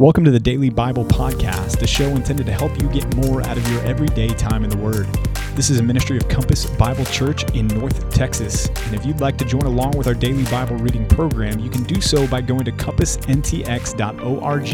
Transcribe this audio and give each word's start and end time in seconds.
Welcome 0.00 0.24
to 0.24 0.30
the 0.30 0.40
Daily 0.40 0.70
Bible 0.70 1.04
Podcast, 1.04 1.82
a 1.82 1.86
show 1.86 2.08
intended 2.08 2.46
to 2.46 2.52
help 2.52 2.80
you 2.80 2.88
get 2.88 3.14
more 3.16 3.46
out 3.46 3.58
of 3.58 3.70
your 3.70 3.84
everyday 3.84 4.28
time 4.28 4.64
in 4.64 4.70
the 4.70 4.76
Word. 4.78 5.06
This 5.54 5.68
is 5.68 5.78
a 5.78 5.82
ministry 5.82 6.16
of 6.16 6.26
Compass 6.26 6.64
Bible 6.64 7.04
Church 7.04 7.44
in 7.54 7.66
North 7.66 8.10
Texas. 8.10 8.68
And 8.68 8.94
if 8.94 9.04
you'd 9.04 9.20
like 9.20 9.36
to 9.36 9.44
join 9.44 9.60
along 9.60 9.98
with 9.98 10.06
our 10.06 10.14
daily 10.14 10.44
Bible 10.44 10.76
reading 10.76 11.06
program, 11.06 11.58
you 11.58 11.68
can 11.68 11.82
do 11.82 12.00
so 12.00 12.26
by 12.28 12.40
going 12.40 12.64
to 12.64 12.72
compassntx.org 12.72 14.68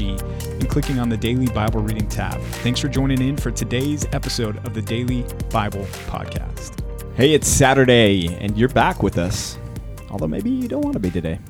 and 0.60 0.70
clicking 0.70 1.00
on 1.00 1.09
the 1.09 1.16
Daily 1.16 1.48
Bible 1.48 1.80
Reading 1.80 2.06
tab. 2.06 2.40
Thanks 2.62 2.79
for 2.79 2.86
joining 2.86 3.20
in 3.20 3.36
for 3.36 3.50
today's 3.50 4.06
episode 4.12 4.64
of 4.64 4.74
the 4.74 4.82
Daily 4.82 5.22
Bible 5.50 5.86
Podcast. 6.06 6.84
Hey, 7.16 7.34
it's 7.34 7.48
Saturday, 7.48 8.32
and 8.36 8.56
you're 8.56 8.68
back 8.68 9.02
with 9.02 9.18
us. 9.18 9.58
Although 10.08 10.29
maybe 10.29 10.50
you 10.50 10.68
don't 10.68 10.82
want 10.82 10.95
to 10.95 11.00
be 11.00 11.11
today. 11.11 11.40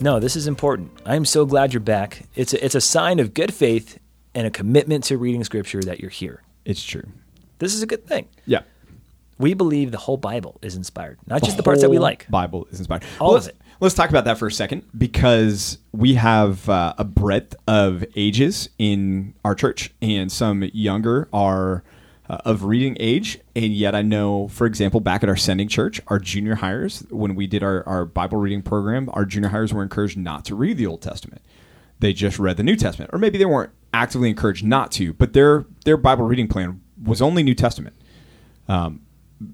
No, 0.00 0.20
this 0.20 0.36
is 0.36 0.46
important. 0.46 0.90
I'm 1.06 1.24
so 1.24 1.46
glad 1.46 1.72
you're 1.72 1.80
back. 1.80 2.26
It's 2.34 2.52
a, 2.52 2.62
it's 2.64 2.74
a 2.74 2.80
sign 2.80 3.18
of 3.18 3.32
good 3.32 3.52
faith 3.54 3.98
and 4.34 4.46
a 4.46 4.50
commitment 4.50 5.04
to 5.04 5.16
reading 5.16 5.42
scripture 5.42 5.80
that 5.82 6.00
you're 6.00 6.10
here. 6.10 6.42
It's 6.66 6.84
true. 6.84 7.08
This 7.58 7.74
is 7.74 7.82
a 7.82 7.86
good 7.86 8.06
thing. 8.06 8.28
Yeah. 8.44 8.60
We 9.38 9.54
believe 9.54 9.92
the 9.92 9.98
whole 9.98 10.18
Bible 10.18 10.58
is 10.60 10.76
inspired, 10.76 11.18
not 11.26 11.42
just 11.42 11.56
the 11.56 11.62
parts 11.62 11.80
that 11.80 11.88
we 11.90 11.98
like. 11.98 12.28
Bible 12.30 12.66
is 12.70 12.78
inspired. 12.78 13.04
All 13.20 13.28
Well, 13.28 13.36
of 13.36 13.44
let's, 13.44 13.56
it. 13.56 13.62
Let's 13.80 13.94
talk 13.94 14.10
about 14.10 14.24
that 14.24 14.38
for 14.38 14.46
a 14.46 14.52
second 14.52 14.84
because 14.96 15.78
we 15.92 16.14
have 16.14 16.68
uh, 16.68 16.94
a 16.98 17.04
breadth 17.04 17.54
of 17.66 18.04
ages 18.16 18.68
in 18.78 19.34
our 19.44 19.54
church, 19.54 19.92
and 20.00 20.30
some 20.32 20.62
younger 20.72 21.28
are 21.32 21.84
uh, 22.28 22.38
of 22.44 22.64
reading 22.64 22.96
age. 23.00 23.38
And 23.54 23.72
yet, 23.72 23.94
I 23.94 24.02
know, 24.02 24.48
for 24.48 24.66
example, 24.66 25.00
back 25.00 25.22
at 25.22 25.28
our 25.28 25.36
sending 25.36 25.68
church, 25.68 26.00
our 26.08 26.18
junior 26.18 26.56
hires, 26.56 27.04
when 27.10 27.34
we 27.34 27.46
did 27.46 27.62
our, 27.62 27.86
our 27.88 28.04
Bible 28.04 28.38
reading 28.38 28.62
program, 28.62 29.10
our 29.12 29.24
junior 29.24 29.50
hires 29.50 29.72
were 29.72 29.82
encouraged 29.82 30.18
not 30.18 30.44
to 30.46 30.54
read 30.54 30.76
the 30.76 30.86
Old 30.86 31.02
Testament. 31.02 31.42
They 31.98 32.12
just 32.12 32.38
read 32.38 32.56
the 32.56 32.62
New 32.62 32.76
Testament, 32.76 33.10
or 33.14 33.18
maybe 33.18 33.38
they 33.38 33.46
weren't 33.46 33.72
actively 33.94 34.28
encouraged 34.28 34.64
not 34.64 34.92
to, 34.92 35.14
but 35.14 35.32
their 35.32 35.64
their 35.86 35.96
Bible 35.96 36.24
reading 36.24 36.46
plan 36.46 36.82
was 37.02 37.22
only 37.22 37.42
New 37.42 37.54
Testament. 37.54 37.96
Um, 38.68 39.00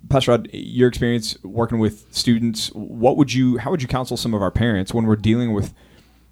Pastor 0.08 0.32
Rod, 0.32 0.48
your 0.52 0.88
experience 0.88 1.42
working 1.42 1.78
with 1.78 2.06
students, 2.14 2.68
what 2.68 3.16
would 3.16 3.32
you, 3.32 3.58
how 3.58 3.70
would 3.70 3.82
you 3.82 3.88
counsel 3.88 4.16
some 4.16 4.34
of 4.34 4.42
our 4.42 4.50
parents 4.50 4.94
when 4.94 5.06
we're 5.06 5.16
dealing 5.16 5.52
with 5.52 5.74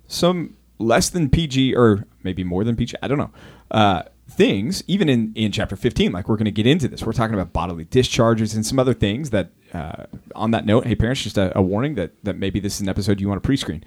some 0.06 0.56
less 0.78 1.10
than 1.10 1.28
PG 1.28 1.74
or 1.74 2.06
maybe 2.22 2.44
more 2.44 2.64
than 2.64 2.76
PG, 2.76 2.96
I 3.02 3.08
don't 3.08 3.18
know, 3.18 3.30
uh, 3.70 4.02
things, 4.30 4.82
even 4.86 5.08
in, 5.08 5.32
in 5.34 5.52
chapter 5.52 5.76
15, 5.76 6.12
like 6.12 6.28
we're 6.28 6.36
going 6.36 6.44
to 6.44 6.50
get 6.50 6.66
into 6.66 6.88
this. 6.88 7.02
We're 7.02 7.12
talking 7.12 7.34
about 7.34 7.52
bodily 7.52 7.84
discharges 7.84 8.54
and 8.54 8.64
some 8.64 8.78
other 8.78 8.94
things 8.94 9.30
that, 9.30 9.50
uh, 9.74 10.04
on 10.34 10.52
that 10.52 10.66
note, 10.66 10.86
hey, 10.86 10.94
parents, 10.94 11.22
just 11.22 11.38
a, 11.38 11.56
a 11.56 11.62
warning 11.62 11.94
that, 11.96 12.12
that 12.24 12.38
maybe 12.38 12.60
this 12.60 12.74
is 12.74 12.80
an 12.80 12.88
episode 12.88 13.20
you 13.20 13.28
want 13.28 13.42
to 13.42 13.46
pre 13.46 13.56
screen. 13.56 13.84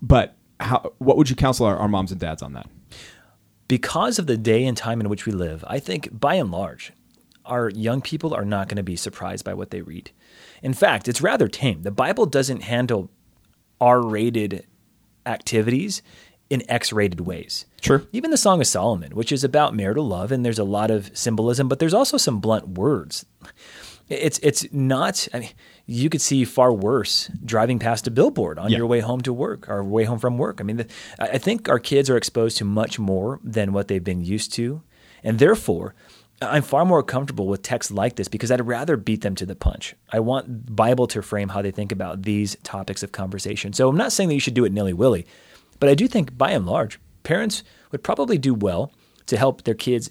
But 0.00 0.36
how, 0.60 0.92
what 0.98 1.16
would 1.16 1.30
you 1.30 1.36
counsel 1.36 1.66
our, 1.66 1.76
our 1.76 1.88
moms 1.88 2.12
and 2.12 2.20
dads 2.20 2.42
on 2.42 2.52
that? 2.54 2.68
Because 3.68 4.18
of 4.18 4.26
the 4.26 4.36
day 4.36 4.64
and 4.64 4.76
time 4.76 5.00
in 5.00 5.08
which 5.08 5.26
we 5.26 5.32
live, 5.32 5.64
I 5.66 5.78
think 5.78 6.08
by 6.18 6.34
and 6.34 6.50
large, 6.50 6.92
our 7.44 7.68
young 7.70 8.00
people 8.00 8.34
are 8.34 8.44
not 8.44 8.68
going 8.68 8.76
to 8.76 8.82
be 8.82 8.96
surprised 8.96 9.44
by 9.44 9.54
what 9.54 9.70
they 9.70 9.82
read. 9.82 10.10
In 10.62 10.72
fact, 10.72 11.08
it's 11.08 11.20
rather 11.20 11.48
tame. 11.48 11.82
The 11.82 11.90
Bible 11.90 12.26
doesn't 12.26 12.62
handle 12.62 13.10
R 13.80 14.00
rated 14.00 14.66
activities 15.26 16.02
in 16.50 16.62
X 16.70 16.92
rated 16.92 17.20
ways. 17.20 17.66
Sure. 17.80 18.02
Even 18.12 18.30
the 18.30 18.36
Song 18.36 18.60
of 18.60 18.66
Solomon, 18.66 19.12
which 19.14 19.32
is 19.32 19.44
about 19.44 19.74
marital 19.74 20.06
love, 20.06 20.30
and 20.32 20.44
there's 20.44 20.58
a 20.58 20.64
lot 20.64 20.90
of 20.90 21.10
symbolism, 21.16 21.68
but 21.68 21.78
there's 21.78 21.94
also 21.94 22.16
some 22.16 22.40
blunt 22.40 22.68
words. 22.68 23.24
It's 24.08 24.38
it's 24.42 24.66
not. 24.72 25.26
I 25.32 25.38
mean, 25.40 25.50
you 25.86 26.10
could 26.10 26.20
see 26.20 26.44
far 26.44 26.72
worse 26.72 27.30
driving 27.44 27.78
past 27.78 28.06
a 28.06 28.10
billboard 28.10 28.58
on 28.58 28.70
Yeah. 28.70 28.78
your 28.78 28.86
way 28.86 29.00
home 29.00 29.22
to 29.22 29.32
work 29.32 29.68
or 29.68 29.82
way 29.82 30.04
home 30.04 30.18
from 30.18 30.36
work. 30.36 30.60
I 30.60 30.64
mean, 30.64 30.76
the, 30.76 30.86
I 31.18 31.28
I 31.28 31.38
think 31.38 31.68
our 31.70 31.78
kids 31.78 32.10
are 32.10 32.16
exposed 32.18 32.58
to 32.58 32.64
much 32.66 32.98
more 32.98 33.40
than 33.42 33.72
what 33.72 33.88
they've 33.88 34.04
been 34.04 34.22
used 34.22 34.52
to, 34.54 34.82
and 35.22 35.38
therefore, 35.38 35.94
I'm 36.42 36.62
far 36.62 36.84
more 36.84 37.02
comfortable 37.02 37.46
with 37.46 37.62
texts 37.62 37.90
like 37.90 38.16
this 38.16 38.28
because 38.28 38.50
I'd 38.50 38.66
rather 38.66 38.98
beat 38.98 39.22
them 39.22 39.34
to 39.36 39.46
the 39.46 39.54
punch. 39.56 39.94
I 40.12 40.20
want 40.20 40.76
Bible 40.76 41.06
to 41.06 41.22
frame 41.22 41.48
how 41.48 41.62
they 41.62 41.70
think 41.70 41.90
about 41.90 42.22
these 42.22 42.56
topics 42.62 43.02
of 43.02 43.12
conversation. 43.12 43.72
So 43.72 43.88
I'm 43.88 43.96
not 43.96 44.12
saying 44.12 44.28
that 44.28 44.34
you 44.34 44.40
should 44.40 44.52
do 44.54 44.66
it 44.66 44.72
nilly 44.72 44.92
willy, 44.92 45.26
but 45.80 45.88
I 45.88 45.94
do 45.94 46.08
think 46.08 46.36
by 46.36 46.50
and 46.50 46.66
large, 46.66 47.00
parents 47.22 47.62
would 47.90 48.02
probably 48.02 48.38
do 48.38 48.54
well 48.54 48.92
to 49.26 49.36
help 49.36 49.62
their 49.64 49.74
kids 49.74 50.10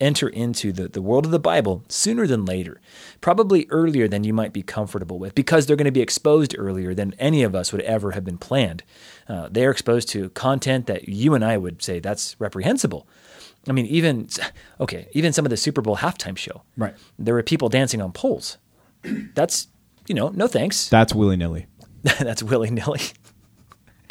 enter 0.00 0.28
into 0.28 0.72
the, 0.72 0.88
the 0.88 1.00
world 1.00 1.24
of 1.24 1.30
the 1.30 1.38
Bible 1.38 1.84
sooner 1.88 2.26
than 2.26 2.44
later, 2.44 2.80
probably 3.20 3.66
earlier 3.70 4.08
than 4.08 4.24
you 4.24 4.32
might 4.34 4.52
be 4.52 4.62
comfortable 4.62 5.18
with, 5.18 5.34
because 5.34 5.66
they're 5.66 5.76
going 5.76 5.84
to 5.84 5.92
be 5.92 6.00
exposed 6.00 6.54
earlier 6.58 6.94
than 6.94 7.14
any 7.18 7.42
of 7.42 7.54
us 7.54 7.72
would 7.72 7.80
ever 7.82 8.10
have 8.10 8.24
been 8.24 8.38
planned. 8.38 8.82
Uh, 9.28 9.48
they're 9.50 9.70
exposed 9.70 10.08
to 10.08 10.30
content 10.30 10.86
that 10.86 11.08
you 11.08 11.34
and 11.34 11.44
I 11.44 11.56
would 11.56 11.82
say 11.82 12.00
that's 12.00 12.36
reprehensible. 12.38 13.06
I 13.68 13.72
mean, 13.72 13.86
even 13.86 14.28
okay, 14.80 15.08
even 15.12 15.32
some 15.32 15.46
of 15.46 15.50
the 15.50 15.56
Super 15.56 15.80
Bowl 15.80 15.96
halftime 15.96 16.36
show, 16.36 16.62
Right. 16.76 16.94
There 17.18 17.34
were 17.34 17.42
people 17.42 17.68
dancing 17.68 18.02
on 18.02 18.12
poles. 18.12 18.58
That's 19.34 19.68
you 20.06 20.14
know, 20.14 20.28
no 20.28 20.46
thanks. 20.46 20.88
That's 20.88 21.14
willy 21.14 21.36
nilly. 21.36 21.66
that's 22.02 22.42
willy 22.42 22.70
nilly. 22.70 23.00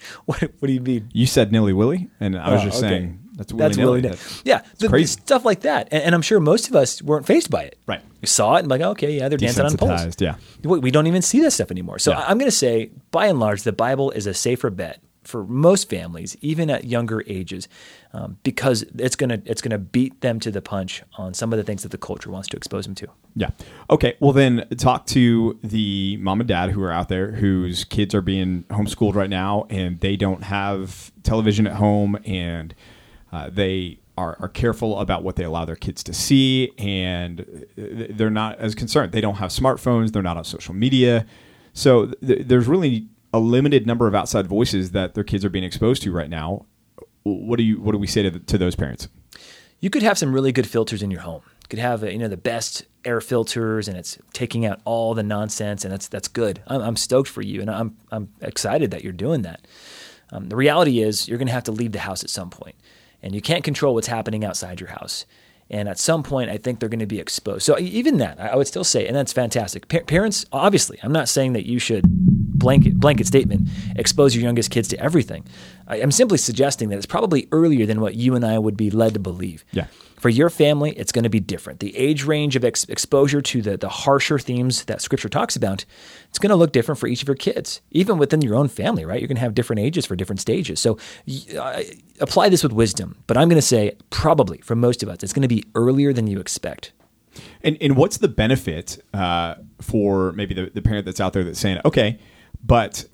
what, 0.26 0.42
what 0.42 0.68
do 0.68 0.72
you 0.74 0.82
mean? 0.82 1.10
You 1.14 1.26
said 1.26 1.52
nilly 1.52 1.74
willy, 1.74 2.10
and 2.20 2.38
I 2.38 2.52
was 2.54 2.62
Oh, 2.62 2.66
just 2.66 2.78
okay. 2.80 2.90
saying 2.90 3.20
that's 3.36 3.52
willy 3.52 3.64
That's 3.68 3.78
nilly. 3.78 3.90
willy-nilly. 4.02 4.18
Yeah, 4.46 4.62
the 4.78 4.90
crazy. 4.90 5.20
stuff 5.20 5.44
like 5.44 5.62
that, 5.62 5.88
and, 5.92 6.04
and 6.04 6.16
I'm 6.16 6.22
sure 6.22 6.40
most 6.40 6.70
of 6.70 6.76
us 6.76 7.02
weren't 7.02 7.26
faced 7.26 7.50
by 7.50 7.64
it. 7.64 7.78
Right. 7.88 8.02
We 8.22 8.28
saw 8.28 8.56
it 8.56 8.60
and 8.60 8.70
like, 8.70 8.82
okay, 8.82 9.18
yeah, 9.18 9.28
they're 9.28 9.38
dancing 9.38 9.66
on 9.66 9.76
poles. 9.76 10.16
Yeah. 10.20 10.36
We 10.64 10.80
we 10.80 10.92
don't 10.92 11.08
even 11.08 11.22
see 11.22 11.42
that 11.42 11.52
stuff 11.52 11.72
anymore. 11.72 12.00
So 12.00 12.12
Yeah. 12.12 12.20
I'm 12.28 12.38
going 12.38 12.50
to 12.50 12.56
say, 12.56 12.92
by 13.12 13.26
and 13.28 13.40
large, 13.40 13.64
the 13.64 13.74
Bible 13.74 14.12
is 14.12 14.28
a 14.28 14.34
safer 14.34 14.70
bet 14.70 15.02
for 15.24 15.46
most 15.46 15.90
families, 15.90 16.36
even 16.42 16.70
at 16.70 16.86
younger 16.86 17.24
ages, 17.28 17.68
um, 18.14 18.38
because 18.44 18.84
it's 18.98 19.16
gonna 19.16 19.42
it's 19.46 19.62
gonna 19.62 19.78
beat 19.78 20.22
them 20.22 20.40
to 20.42 20.52
the 20.52 20.62
punch 20.62 21.04
on 21.18 21.34
some 21.34 21.54
of 21.54 21.58
the 21.58 21.64
things 21.64 21.84
that 21.84 21.90
the 21.90 21.98
culture 21.98 22.30
wants 22.30 22.48
to 22.50 22.58
expose 22.58 22.86
them 22.86 22.96
to. 22.96 23.08
Yeah. 23.36 23.50
Okay. 23.90 24.16
Well, 24.20 24.34
then 24.34 24.68
talk 24.78 25.06
to 25.08 25.60
the 25.64 26.18
mom 26.18 26.40
and 26.40 26.48
dad 26.48 26.72
who 26.72 26.84
are 26.84 26.92
out 26.92 27.10
there 27.10 27.32
whose 27.32 27.84
kids 27.84 28.14
are 28.14 28.22
being 28.22 28.64
homeschooled 28.70 29.16
right 29.16 29.30
now 29.30 29.66
and 29.70 30.00
they 30.00 30.16
don't 30.16 30.44
have 30.44 31.12
television 31.24 31.66
at 31.66 31.74
home 31.74 32.18
and 32.26 32.76
uh, 33.32 33.50
they 33.52 34.00
are, 34.18 34.38
are 34.40 34.50
careful 34.50 35.00
about 35.00 35.24
what 35.24 35.36
they 35.36 35.44
allow 35.44 35.66
their 35.66 35.76
kids 35.76 36.04
to 36.04 36.14
see 36.14 36.72
and 36.78 37.66
uh, 37.78 38.06
they're 38.12 38.30
not 38.30 38.60
as 38.60 38.76
concerned. 38.76 39.12
They 39.12 39.22
don't 39.22 39.36
have 39.36 39.50
smartphones, 39.50 40.12
they're 40.12 40.22
not 40.22 40.38
on 40.38 40.44
social 40.44 40.76
media. 40.76 41.26
So 41.74 42.08
th- 42.08 42.48
there's 42.48 42.68
really 42.68 43.08
a 43.34 43.40
limited 43.40 43.88
number 43.88 44.08
of 44.08 44.16
outside 44.16 44.48
voices 44.48 44.92
that 44.92 45.16
their 45.16 45.24
kids 45.24 45.44
are 45.44 45.50
being 45.50 45.66
exposed 45.66 46.04
to 46.04 46.12
right 46.12 46.30
now. 46.30 46.66
What 47.24 47.58
do 47.58 47.64
you 47.64 47.82
what 47.82 47.94
do 47.94 47.98
we 47.98 48.08
say 48.08 48.22
to, 48.22 48.32
the, 48.32 48.40
to 48.40 48.58
those 48.58 48.76
parents? 48.76 49.08
you 49.84 49.90
could 49.90 50.02
have 50.02 50.18
some 50.18 50.34
really 50.34 50.54
good 50.54 50.66
filters 50.66 51.04
in 51.04 51.12
your 51.12 51.20
home. 51.20 51.42
You 51.64 51.68
could 51.70 51.80
have 51.80 52.04
uh, 52.06 52.08
you 52.08 52.18
know 52.18 52.30
the 52.30 52.38
best 52.38 52.86
air 53.04 53.20
filters, 53.20 53.90
and 53.90 53.98
it's 53.98 54.18
taking 54.32 54.66
out 54.66 54.80
all 54.86 55.14
the 55.14 55.24
nonsense, 55.24 55.84
and 55.84 55.92
that's 55.92 56.08
that's 56.08 56.30
good. 56.30 56.64
I'm, 56.68 56.80
I'm 56.80 56.96
stoked 56.96 57.28
for 57.28 57.42
you, 57.42 57.60
and 57.60 57.70
I'm 57.70 57.98
I'm 58.10 58.30
excited 58.40 58.92
that 58.92 59.04
you're 59.04 59.12
doing 59.12 59.42
that. 59.42 59.68
Um, 60.32 60.48
the 60.48 60.56
reality 60.56 61.02
is, 61.02 61.28
you're 61.28 61.38
going 61.38 61.50
to 61.50 61.54
have 61.54 61.66
to 61.66 61.74
leave 61.74 61.92
the 61.92 62.00
house 62.00 62.24
at 62.24 62.30
some 62.30 62.50
point, 62.50 62.78
and 63.22 63.36
you 63.36 63.42
can't 63.42 63.62
control 63.62 63.94
what's 63.94 64.08
happening 64.08 64.46
outside 64.46 64.80
your 64.80 64.92
house. 64.92 65.26
And 65.70 65.90
at 65.90 66.00
some 66.00 66.24
point, 66.24 66.50
I 66.50 66.58
think 66.58 66.80
they're 66.80 66.88
going 66.88 67.00
to 67.00 67.06
be 67.06 67.20
exposed. 67.20 67.64
So 67.64 67.78
even 67.78 68.20
that, 68.20 68.40
I 68.40 68.56
would 68.56 68.68
still 68.68 68.84
say, 68.84 69.06
and 69.08 69.16
that's 69.16 69.34
fantastic. 69.34 69.90
Pa- 69.90 70.02
parents, 70.08 70.46
obviously, 70.52 70.98
I'm 71.04 71.12
not 71.12 71.28
saying 71.28 71.54
that 71.54 71.66
you 71.66 71.80
should 71.80 72.06
blanket 72.64 72.94
blanket 73.00 73.28
statement 73.28 73.62
expose 73.96 74.36
your 74.36 74.44
youngest 74.44 74.70
kids 74.72 74.88
to 74.88 74.98
everything. 75.08 75.44
I, 75.88 76.02
I'm 76.02 76.12
simply 76.12 76.38
suggesting 76.38 76.90
that 76.90 76.98
it's 76.98 77.12
probably 77.16 77.48
earlier 77.52 77.86
than 77.86 78.00
what 78.00 78.16
you 78.16 78.36
and 78.36 78.46
I 78.46 78.58
would 78.66 78.78
be 78.78 78.90
led 78.90 79.14
to 79.14 79.20
believe. 79.20 79.64
Yeah. 79.72 79.88
For 80.24 80.30
your 80.30 80.50
family, 80.50 80.92
it's 80.92 81.12
going 81.12 81.26
to 81.26 81.30
be 81.30 81.42
different. 81.42 81.82
The 81.82 81.94
age 81.98 82.24
range 82.24 82.56
of 82.56 82.64
ex- 82.64 82.86
exposure 82.86 83.42
to 83.42 83.62
the, 83.62 83.76
the 83.76 83.90
harsher 83.90 84.40
themes 84.40 84.86
that 84.86 85.02
Scripture 85.02 85.28
talks 85.28 85.58
about, 85.58 85.84
it's 86.30 86.40
going 86.40 86.50
to 86.50 86.56
look 86.56 86.72
different 86.72 86.98
for 86.98 87.08
each 87.08 87.22
of 87.22 87.28
your 87.28 87.36
kids. 87.36 87.82
Even 87.92 88.18
within 88.18 88.42
your 88.42 88.56
own 88.56 88.70
family, 88.70 89.04
right? 89.04 89.20
You're 89.20 89.28
going 89.28 89.36
to 89.36 89.42
have 89.42 89.54
different 89.54 89.82
ages 89.82 90.06
for 90.06 90.16
different 90.16 90.40
stages. 90.40 90.80
So 90.80 90.98
I- 91.60 92.00
apply 92.22 92.48
this 92.48 92.64
with 92.64 92.72
wisdom. 92.72 93.18
But 93.28 93.36
I'm 93.36 93.50
going 93.50 93.60
to 93.62 93.68
say, 93.76 93.98
probably 94.12 94.60
for 94.60 94.76
most 94.76 95.04
of 95.04 95.10
us, 95.10 95.24
it's 95.24 95.34
going 95.34 95.42
to 95.42 95.56
be 95.58 95.66
earlier 95.76 96.14
than 96.14 96.28
you 96.28 96.40
expect. 96.40 96.94
And 97.64 97.78
and 97.82 97.98
what's 97.98 98.18
the 98.18 98.28
benefit 98.28 99.04
uh, 99.14 99.56
for 99.82 100.32
maybe 100.34 100.54
the, 100.54 100.72
the 100.74 100.82
parent 100.82 101.06
that's 101.06 101.20
out 101.20 101.34
there 101.34 101.44
that's 101.44 101.60
saying, 101.60 101.80
okay, 101.84 102.20
but 102.64 103.06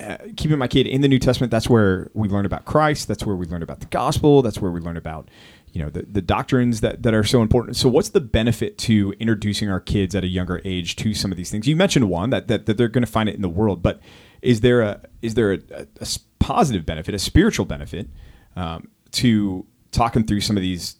uh, 0.00 0.16
keeping 0.36 0.58
my 0.58 0.68
kid 0.68 0.86
in 0.86 1.00
the 1.00 1.08
New 1.08 1.18
Testament, 1.18 1.50
that's 1.50 1.68
where 1.68 2.10
we 2.14 2.28
learn 2.28 2.46
about 2.46 2.64
Christ. 2.64 3.08
That's 3.08 3.26
where 3.26 3.36
we 3.36 3.46
learn 3.46 3.62
about 3.62 3.80
the 3.80 3.86
gospel. 3.86 4.42
That's 4.42 4.60
where 4.60 4.70
we 4.70 4.80
learn 4.80 4.96
about 4.96 5.28
you 5.72 5.82
know 5.82 5.90
the, 5.90 6.02
the 6.02 6.22
doctrines 6.22 6.80
that, 6.80 7.02
that 7.02 7.12
are 7.14 7.24
so 7.24 7.42
important. 7.42 7.76
So 7.76 7.88
what's 7.88 8.10
the 8.10 8.20
benefit 8.20 8.78
to 8.78 9.12
introducing 9.20 9.68
our 9.70 9.80
kids 9.80 10.14
at 10.14 10.24
a 10.24 10.28
younger 10.28 10.62
age 10.64 10.96
to 10.96 11.14
some 11.14 11.30
of 11.30 11.36
these 11.36 11.50
things? 11.50 11.66
You 11.66 11.76
mentioned 11.76 12.08
one 12.08 12.30
that 12.30 12.48
that, 12.48 12.66
that 12.66 12.76
they're 12.76 12.88
going 12.88 13.04
to 13.04 13.10
find 13.10 13.28
it 13.28 13.34
in 13.34 13.42
the 13.42 13.48
world, 13.48 13.82
but 13.82 14.00
is 14.40 14.60
there 14.60 14.80
a 14.82 15.00
is 15.20 15.34
there 15.34 15.52
a, 15.52 15.58
a- 15.74 15.86
a 16.00 16.06
positive 16.38 16.86
benefit, 16.86 17.14
a 17.14 17.18
spiritual 17.18 17.66
benefit 17.66 18.08
um, 18.56 18.88
to 19.10 19.66
talking 19.90 20.24
through 20.24 20.40
some 20.40 20.56
of 20.56 20.62
these 20.62 20.96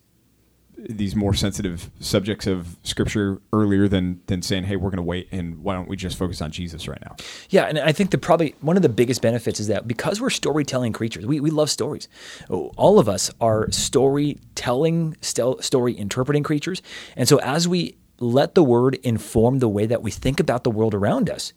these 0.79 1.17
more 1.17 1.35
sensitive 1.35 1.91
subjects 2.01 2.47
of 2.47 2.77
scripture 2.85 3.41
earlier 3.53 3.89
than 3.89 4.21
than 4.27 4.43
saying, 4.43 4.65
"Hey, 4.65 4.77
we're 4.77 4.91
going 4.91 4.99
to 4.99 5.03
wait 5.03 5.29
and 5.33 5.59
why 5.63 5.75
don't 5.75 5.89
we 5.89 5.97
just 5.97 6.17
focus 6.17 6.41
on 6.41 6.51
Jesus 6.53 6.87
right 6.87 7.01
now?" 7.01 7.17
Yeah, 7.51 7.65
and 7.65 7.79
I 7.79 7.93
think 7.93 8.11
the 8.11 8.19
probably 8.19 8.55
one 8.61 8.77
of 8.77 8.83
the 8.83 8.89
biggest 8.89 9.21
benefits 9.21 9.59
is 9.59 9.67
that 9.67 9.89
because 9.89 10.21
we're 10.21 10.31
storytelling 10.31 10.93
creatures, 10.93 11.27
we, 11.27 11.41
we 11.41 11.51
love 11.51 11.71
stories. 11.71 12.09
All 12.49 12.99
of 12.99 13.09
us 13.09 13.31
are 13.41 13.71
storytelling, 13.71 15.17
story 15.21 15.95
interpreting 15.95 16.43
creatures, 16.43 16.81
and 17.17 17.29
so 17.29 17.39
as 17.41 17.67
we 17.67 17.97
let 18.21 18.55
the 18.55 18.65
word 18.65 18.95
inform 19.03 19.59
the 19.59 19.69
way 19.69 19.87
that 19.87 20.03
we 20.03 20.11
think 20.11 20.41
about 20.41 20.65
the 20.65 20.71
world 20.71 20.95
around 20.95 21.31
us, 21.31 21.53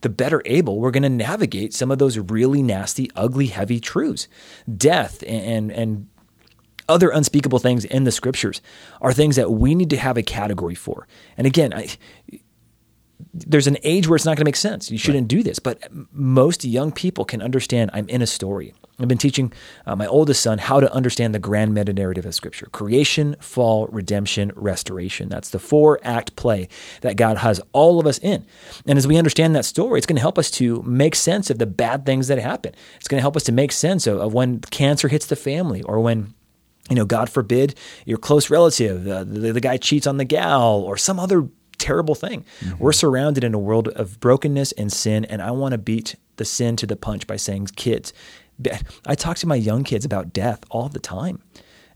the 0.00 0.08
better 0.08 0.42
able 0.44 0.78
we're 0.78 0.90
going 0.90 1.02
to 1.02 1.08
navigate 1.08 1.72
some 1.72 1.90
of 1.90 1.98
those 1.98 2.18
really 2.18 2.62
nasty, 2.62 3.10
ugly, 3.16 3.46
heavy 3.46 3.80
truths. 3.80 4.28
Death 4.76 5.22
and 5.26 5.70
and 5.70 6.08
other 6.88 7.10
unspeakable 7.10 7.58
things 7.58 7.84
in 7.84 8.04
the 8.04 8.12
scriptures 8.12 8.60
are 9.00 9.12
things 9.12 9.36
that 9.36 9.50
we 9.50 9.74
need 9.74 9.90
to 9.90 9.96
have 9.96 10.16
a 10.16 10.22
category 10.22 10.74
for. 10.74 11.06
And 11.36 11.46
again, 11.46 11.74
I, 11.74 11.88
there's 13.32 13.66
an 13.66 13.78
age 13.82 14.08
where 14.08 14.16
it's 14.16 14.24
not 14.24 14.36
going 14.36 14.44
to 14.44 14.48
make 14.48 14.56
sense. 14.56 14.90
You 14.90 14.98
shouldn't 14.98 15.24
right. 15.24 15.38
do 15.38 15.42
this. 15.42 15.58
But 15.58 15.82
most 16.12 16.64
young 16.64 16.92
people 16.92 17.24
can 17.24 17.42
understand 17.42 17.90
I'm 17.92 18.08
in 18.08 18.22
a 18.22 18.26
story. 18.26 18.74
I've 18.98 19.08
been 19.08 19.18
teaching 19.18 19.52
uh, 19.84 19.94
my 19.94 20.06
oldest 20.06 20.42
son 20.42 20.56
how 20.56 20.80
to 20.80 20.90
understand 20.92 21.34
the 21.34 21.38
grand 21.38 21.74
meta 21.74 21.92
narrative 21.92 22.24
of 22.24 22.34
Scripture 22.34 22.66
creation, 22.72 23.36
fall, 23.40 23.86
redemption, 23.88 24.52
restoration. 24.54 25.28
That's 25.28 25.50
the 25.50 25.58
four 25.58 25.98
act 26.02 26.34
play 26.36 26.68
that 27.02 27.16
God 27.16 27.38
has 27.38 27.60
all 27.72 28.00
of 28.00 28.06
us 28.06 28.18
in. 28.18 28.46
And 28.86 28.96
as 28.96 29.06
we 29.06 29.18
understand 29.18 29.54
that 29.54 29.66
story, 29.66 29.98
it's 29.98 30.06
going 30.06 30.16
to 30.16 30.22
help 30.22 30.38
us 30.38 30.50
to 30.52 30.82
make 30.82 31.14
sense 31.14 31.50
of 31.50 31.58
the 31.58 31.66
bad 31.66 32.06
things 32.06 32.28
that 32.28 32.38
happen. 32.38 32.74
It's 32.96 33.08
going 33.08 33.18
to 33.18 33.22
help 33.22 33.36
us 33.36 33.44
to 33.44 33.52
make 33.52 33.72
sense 33.72 34.06
of, 34.06 34.18
of 34.18 34.32
when 34.32 34.60
cancer 34.60 35.08
hits 35.08 35.26
the 35.26 35.36
family 35.36 35.82
or 35.82 36.00
when 36.00 36.34
you 36.88 36.96
know, 36.96 37.04
God 37.04 37.28
forbid, 37.28 37.74
your 38.04 38.18
close 38.18 38.50
relative, 38.50 39.06
uh, 39.08 39.24
the, 39.24 39.52
the 39.52 39.60
guy 39.60 39.76
cheats 39.76 40.06
on 40.06 40.18
the 40.18 40.24
gal, 40.24 40.80
or 40.80 40.96
some 40.96 41.18
other 41.18 41.48
terrible 41.78 42.14
thing. 42.14 42.44
Mm-hmm. 42.60 42.78
We're 42.78 42.92
surrounded 42.92 43.44
in 43.44 43.54
a 43.54 43.58
world 43.58 43.88
of 43.88 44.18
brokenness 44.20 44.72
and 44.72 44.92
sin, 44.92 45.24
and 45.24 45.42
I 45.42 45.50
want 45.50 45.72
to 45.72 45.78
beat 45.78 46.14
the 46.36 46.44
sin 46.44 46.76
to 46.76 46.86
the 46.86 46.96
punch 46.96 47.26
by 47.26 47.36
saying, 47.36 47.66
kids, 47.76 48.12
I 49.06 49.14
talk 49.14 49.36
to 49.38 49.46
my 49.46 49.56
young 49.56 49.84
kids 49.84 50.04
about 50.04 50.32
death 50.32 50.60
all 50.70 50.88
the 50.88 50.98
time. 50.98 51.42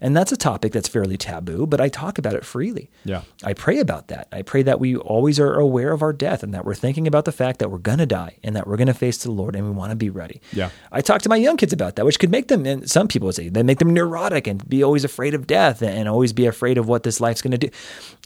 And 0.01 0.17
that's 0.17 0.33
a 0.33 0.37
topic 0.37 0.73
that's 0.73 0.89
fairly 0.89 1.17
taboo, 1.17 1.67
but 1.67 1.81
I 1.81 1.89
talk 1.89 2.19
about 2.19 2.35
it 2.35 2.45
freely. 2.45 2.91
Yeah. 3.05 3.23
I 3.45 3.53
pray 3.53 3.79
about 3.79 4.09
that. 4.09 4.29
I 4.33 4.43
pray 4.43 4.63
that 4.63 4.81
we 4.81 4.97
always 4.97 5.39
are 5.39 5.59
aware 5.59 5.93
of 5.93 6.03
our 6.03 6.13
death 6.13 6.43
and 6.43 6.55
that 6.55 6.65
we're 6.65 6.75
thinking 6.75 7.07
about 7.07 7.25
the 7.25 7.33
fact 7.33 7.59
that 7.59 7.71
we're 7.71 7.79
going 7.79 7.99
to 7.99 8.07
die 8.07 8.37
and 8.43 8.57
that 8.57 8.67
we're 8.67 8.77
going 8.77 8.87
to 8.87 8.95
face 8.95 9.19
the 9.19 9.31
Lord 9.31 9.55
and 9.55 9.65
we 9.65 9.71
want 9.71 9.91
to 9.91 9.97
be 9.97 10.11
ready. 10.11 10.41
Yeah. 10.53 10.71
I 10.91 11.01
talk 11.01 11.23
to 11.23 11.29
my 11.29 11.37
young 11.37 11.57
kids 11.57 11.73
about 11.73 11.97
that, 11.97 12.07
which 12.07 12.19
could 12.19 12.31
make 12.31 12.49
them, 12.49 12.65
and 12.67 12.91
some 12.91 13.09
people 13.09 13.31
say, 13.33 13.49
they 13.49 13.63
make 13.63 13.79
them 13.79 13.93
neurotic 13.93 14.47
and 14.47 14.67
be 14.69 14.83
always 14.83 15.05
afraid 15.05 15.35
of 15.35 15.47
death 15.47 15.83
and 15.83 16.09
always 16.09 16.33
be 16.33 16.47
afraid 16.47 16.79
of 16.79 16.89
what 16.89 17.03
this 17.03 17.21
life's 17.21 17.43
going 17.43 17.53
to 17.53 17.59
do. 17.59 17.71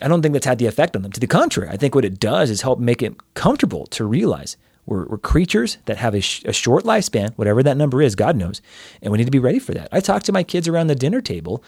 I 0.01 0.09
don't 0.09 0.23
think 0.23 0.33
that's 0.33 0.47
had 0.47 0.59
the 0.59 0.67
effect 0.67 0.95
on 0.97 1.03
them. 1.03 1.13
To 1.13 1.21
the 1.21 1.27
contrary, 1.27 1.69
I 1.71 1.77
think 1.77 1.95
what 1.95 2.05
it 2.05 2.21
does 2.21 2.51
is 2.51 2.63
help 2.63 2.79
make 2.79 3.03
it 3.03 3.15
comfortable 3.35 3.87
to 3.87 4.05
realize 4.05 4.57
we're, 4.87 5.07
we're 5.07 5.19
creatures 5.19 5.79
that 5.87 5.97
have 5.97 6.15
a, 6.15 6.21
sh- 6.21 6.43
a, 6.45 6.53
short 6.53 6.85
lifespan, 6.85 7.33
whatever 7.37 7.63
that 7.63 7.77
number 7.77 8.03
is, 8.03 8.15
God 8.15 8.37
knows, 8.37 8.61
and 9.03 9.11
we 9.11 9.19
need 9.19 9.25
to 9.25 9.31
be 9.31 9.39
ready 9.39 9.59
for 9.59 9.73
that. 9.73 9.89
I 9.93 10.01
talked 10.01 10.27
to 10.27 10.33
my 10.33 10.43
kids 10.43 10.69
around 10.69 10.89
the 10.89 10.95
dinner 10.95 11.21
table 11.21 11.63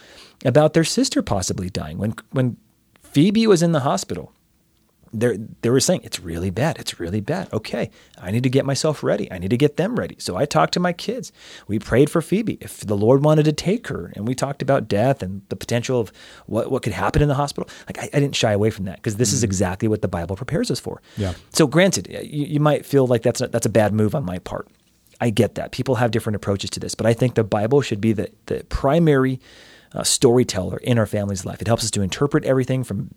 about 0.45 0.75
their 0.75 0.85
sister 0.85 1.23
possibly 1.23 1.71
dying. 1.71 1.99
When 1.99 2.15
when 2.31 2.57
Phoebe 3.03 3.47
was 3.47 3.63
in 3.63 3.73
the 3.73 3.81
hospital, 3.81 4.33
they 5.13 5.39
they 5.63 5.71
were 5.71 5.81
saying 5.81 6.01
it's 6.05 6.21
really 6.21 6.51
bad. 6.51 6.79
It's 6.79 6.99
really 6.99 7.21
bad. 7.21 7.53
Okay, 7.53 7.91
I 8.21 8.31
need 8.31 8.43
to 8.43 8.51
get 8.51 8.65
myself 8.65 9.03
ready. 9.03 9.31
I 9.31 9.39
need 9.39 9.51
to 9.51 9.57
get 9.57 9.77
them 9.77 9.97
ready. 9.97 10.17
So 10.19 10.37
I 10.37 10.45
talked 10.45 10.75
to 10.75 10.81
my 10.81 10.93
kids. 10.93 11.33
We 11.69 11.79
prayed 11.79 12.11
for 12.11 12.21
Phoebe 12.21 12.59
if 12.61 12.81
the 12.81 12.97
Lord 12.97 13.25
wanted 13.25 13.45
to 13.45 13.53
take 13.53 13.89
her, 13.89 14.13
and 14.15 14.27
we 14.27 14.35
talked 14.35 14.63
about 14.63 14.89
death 14.89 15.23
and 15.23 15.43
the 15.49 15.57
potential 15.57 16.01
of 16.01 16.13
what 16.47 16.71
what 16.71 16.83
could 16.83 16.93
happen 16.93 17.23
in 17.23 17.29
the 17.29 17.35
hospital. 17.35 17.69
Like 17.87 17.99
I, 17.99 18.11
I 18.13 18.21
didn't 18.21 18.37
shy 18.37 18.53
away 18.53 18.71
from 18.71 18.85
that 18.87 18.97
because 18.97 19.17
this 19.17 19.31
mm-hmm. 19.31 19.37
is 19.37 19.45
exactly 19.45 19.89
what 19.89 20.03
the 20.03 20.09
Bible 20.09 20.37
prepares 20.37 20.71
us 20.71 20.81
for. 20.81 21.01
Yeah. 21.17 21.35
So 21.51 21.67
granted, 21.67 22.09
you, 22.09 22.47
you 22.47 22.61
might 22.61 22.85
feel 22.85 23.07
like 23.07 23.23
that's 23.23 23.41
a, 23.41 23.49
that's 23.49 23.67
a 23.67 23.71
bad 23.71 23.93
move 23.93 24.15
on 24.15 24.25
my 24.25 24.39
part. 24.41 24.69
I 25.21 25.31
get 25.31 25.55
that. 25.55 25.73
People 25.73 25.95
have 25.95 26.11
different 26.11 26.37
approaches 26.37 26.71
to 26.71 26.81
this, 26.81 26.95
but 26.95 27.07
I 27.07 27.15
think 27.15 27.35
the 27.35 27.45
Bible 27.45 27.81
should 27.81 28.01
be 28.01 28.13
the 28.13 28.31
the 28.47 28.65
primary. 28.69 29.41
Uh, 29.95 30.03
storyteller 30.03 30.77
in 30.79 30.99
our 30.99 31.07
family's 31.07 31.47
life. 31.47 31.63
It 31.63 31.69
helps 31.69 31.85
us 31.85 31.91
to 31.93 32.03
interpret 32.03 32.45
everything 32.45 32.85
from 32.85 33.15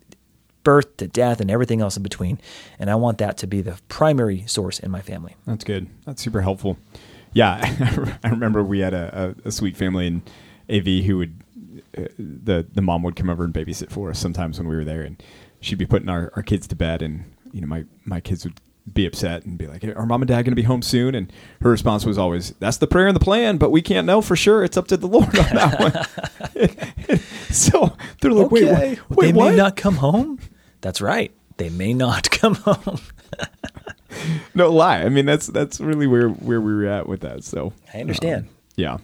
birth 0.62 0.96
to 0.98 1.08
death 1.08 1.40
and 1.40 1.50
everything 1.50 1.80
else 1.80 1.96
in 1.96 2.02
between. 2.02 2.38
And 2.78 2.90
I 2.90 2.94
want 2.94 3.18
that 3.18 3.36
to 3.38 3.46
be 3.46 3.60
the 3.60 3.78
primary 3.88 4.44
source 4.46 4.78
in 4.78 4.90
my 4.90 5.00
family. 5.00 5.36
That's 5.46 5.64
good. 5.64 5.88
That's 6.04 6.22
super 6.22 6.40
helpful. 6.40 6.78
Yeah, 7.32 8.16
I 8.24 8.28
remember 8.28 8.62
we 8.62 8.80
had 8.80 8.94
a, 8.94 9.34
a, 9.44 9.48
a 9.48 9.52
sweet 9.52 9.76
family 9.76 10.06
in 10.06 10.22
AV 10.68 11.04
who 11.04 11.18
would 11.18 11.42
uh, 11.96 12.02
the 12.18 12.66
the 12.72 12.82
mom 12.82 13.02
would 13.02 13.16
come 13.16 13.30
over 13.30 13.44
and 13.44 13.54
babysit 13.54 13.90
for 13.90 14.10
us 14.10 14.18
sometimes 14.18 14.58
when 14.58 14.68
we 14.68 14.74
were 14.74 14.84
there, 14.84 15.02
and 15.02 15.22
she'd 15.60 15.78
be 15.78 15.86
putting 15.86 16.08
our, 16.08 16.32
our 16.34 16.42
kids 16.42 16.66
to 16.68 16.76
bed, 16.76 17.02
and 17.02 17.24
you 17.52 17.60
know 17.60 17.66
my 17.66 17.84
my 18.04 18.20
kids 18.20 18.44
would 18.44 18.60
be 18.92 19.06
upset 19.06 19.44
and 19.44 19.58
be 19.58 19.66
like, 19.66 19.84
"Are 19.84 20.06
mom 20.06 20.22
and 20.22 20.28
dad 20.28 20.42
going 20.42 20.52
to 20.52 20.56
be 20.56 20.62
home 20.62 20.82
soon?" 20.82 21.14
And 21.14 21.32
her 21.62 21.70
response 21.70 22.04
was 22.04 22.18
always, 22.18 22.50
"That's 22.58 22.78
the 22.78 22.86
prayer 22.86 23.06
and 23.06 23.16
the 23.16 23.20
plan, 23.20 23.56
but 23.56 23.70
we 23.70 23.82
can't 23.82 24.06
know 24.06 24.20
for 24.20 24.36
sure. 24.36 24.64
It's 24.64 24.76
up 24.76 24.88
to 24.88 24.96
the 24.96 25.06
Lord 25.06 25.38
on 25.38 25.54
that 25.54 25.80
one." 25.80 27.18
so 27.50 27.96
they're 28.20 28.32
like, 28.32 28.52
okay. 28.52 28.74
"Wait, 28.74 29.00
wait, 29.08 29.26
they 29.26 29.32
what? 29.32 29.50
may 29.50 29.56
not 29.56 29.76
come 29.76 29.96
home." 29.96 30.38
That's 30.80 31.00
right. 31.00 31.32
They 31.56 31.68
may 31.68 31.94
not 31.94 32.30
come 32.30 32.54
home. 32.56 33.00
no 34.54 34.72
lie. 34.72 35.02
I 35.02 35.08
mean, 35.08 35.26
that's 35.26 35.46
that's 35.46 35.80
really 35.80 36.06
where 36.06 36.28
where 36.28 36.60
we 36.60 36.74
were 36.74 36.86
at 36.86 37.08
with 37.08 37.20
that. 37.20 37.44
So 37.44 37.72
I 37.92 38.00
understand. 38.00 38.44
Um, 38.44 38.54
yeah. 38.76 38.98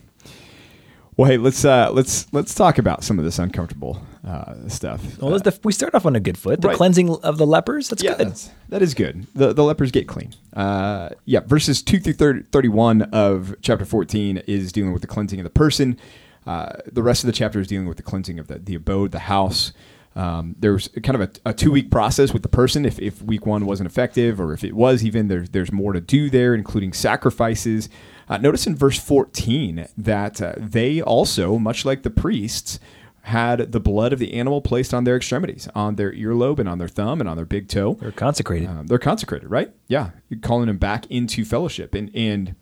Well, 1.17 1.31
hey, 1.31 1.39
let's 1.39 1.65
uh, 1.65 1.91
let's 1.93 2.31
let's 2.35 2.55
talk 2.55 2.77
about 2.77 3.03
some 3.03 3.19
of 3.19 3.25
this 3.25 3.39
uncomfortable 3.39 4.03
uh, 4.27 4.69
stuff. 4.69 5.19
Well, 5.19 5.35
uh, 5.35 5.39
the, 5.39 5.59
we 5.65 5.73
start 5.73 5.95
off 5.95 6.05
on 6.05 6.15
a 6.15 6.21
good 6.21 6.37
foot. 6.37 6.61
The 6.61 6.69
right. 6.69 6.77
cleansing 6.77 7.09
of 7.09 7.39
the 7.39 7.47
lepers. 7.47 7.89
That's 7.89 8.03
yeah, 8.03 8.17
good. 8.19 8.29
That's, 8.29 8.51
that 8.69 8.83
is 8.83 8.93
good. 8.93 9.27
The 9.35 9.55
the 9.55 9.65
lepers 9.65 9.91
get 9.91 10.07
clean. 10.09 10.35
Uh, 10.53 11.11
yeah, 11.25 11.41
verses 11.41 11.83
two 11.83 12.01
through 12.01 12.15
30, 12.15 12.43
31 12.53 13.03
of 13.03 13.55
chapter 13.63 13.87
fourteen 13.87 14.39
is 14.47 14.73
dealing 14.73 14.93
with 14.93 15.01
the 15.01 15.09
cleansing 15.09 15.41
of 15.41 15.45
the 15.45 15.51
person. 15.51 15.99
Uh, 16.47 16.73
the 16.93 17.03
rest 17.03 17.25
of 17.25 17.29
the 17.29 17.33
chapter 17.33 17.61
is 17.61 17.67
dealing 17.67 17.89
with 17.89 17.97
the 17.97 18.03
cleansing 18.03 18.39
of 18.39 18.49
the, 18.49 18.59
the 18.59 18.75
abode, 18.75 19.11
the 19.11 19.21
house. 19.21 19.73
Um, 20.17 20.57
there's 20.59 20.89
kind 21.03 21.15
of 21.15 21.21
a, 21.21 21.51
a, 21.51 21.55
two 21.55 21.71
week 21.71 21.91
process 21.91 22.33
with 22.33 22.43
the 22.43 22.49
person. 22.49 22.87
If, 22.87 22.99
if 22.99 23.21
week 23.21 23.45
one 23.45 23.67
wasn't 23.67 23.89
effective, 23.89 24.41
or 24.41 24.55
if 24.55 24.65
it 24.65 24.73
was 24.73 25.05
even, 25.05 25.29
there, 25.29 25.43
there's 25.43 25.71
more 25.71 25.93
to 25.93 26.01
do 26.01 26.31
there, 26.31 26.55
including 26.55 26.95
sacrifices. 26.95 27.91
Uh, 28.27 28.39
notice 28.39 28.67
in 28.67 28.75
verse 28.75 28.99
14 28.99 29.87
that 29.99 30.41
uh, 30.41 30.55
they 30.57 31.03
also, 31.03 31.59
much 31.59 31.85
like 31.85 32.03
the 32.03 32.11
priests, 32.11 32.81
had 33.27 33.73
the 33.73 33.81
blood 33.81 34.13
of 34.13 34.19
the 34.19 34.33
animal 34.35 34.63
placed 34.63 34.95
on 34.95 35.05
their 35.05 35.17
extremities, 35.17 35.69
on 35.75 35.97
their 35.97 36.13
earlobe 36.13 36.61
and 36.61 36.69
on 36.69 36.79
their 36.79 36.89
thumb 36.89 37.21
and 37.21 37.29
on 37.29 37.37
their 37.37 37.45
big 37.45 37.69
toe. 37.69 37.95
They're 37.95 38.13
consecrated. 38.13 38.69
Um, 38.69 38.87
they're 38.87 38.99
consecrated, 38.99 39.51
right? 39.51 39.71
Yeah, 39.89 40.11
You're 40.29 40.41
calling 40.41 40.69
them 40.69 40.79
back 40.79 41.07
into 41.11 41.45
fellowship 41.45 41.95
and 41.95 42.11
and 42.15 42.55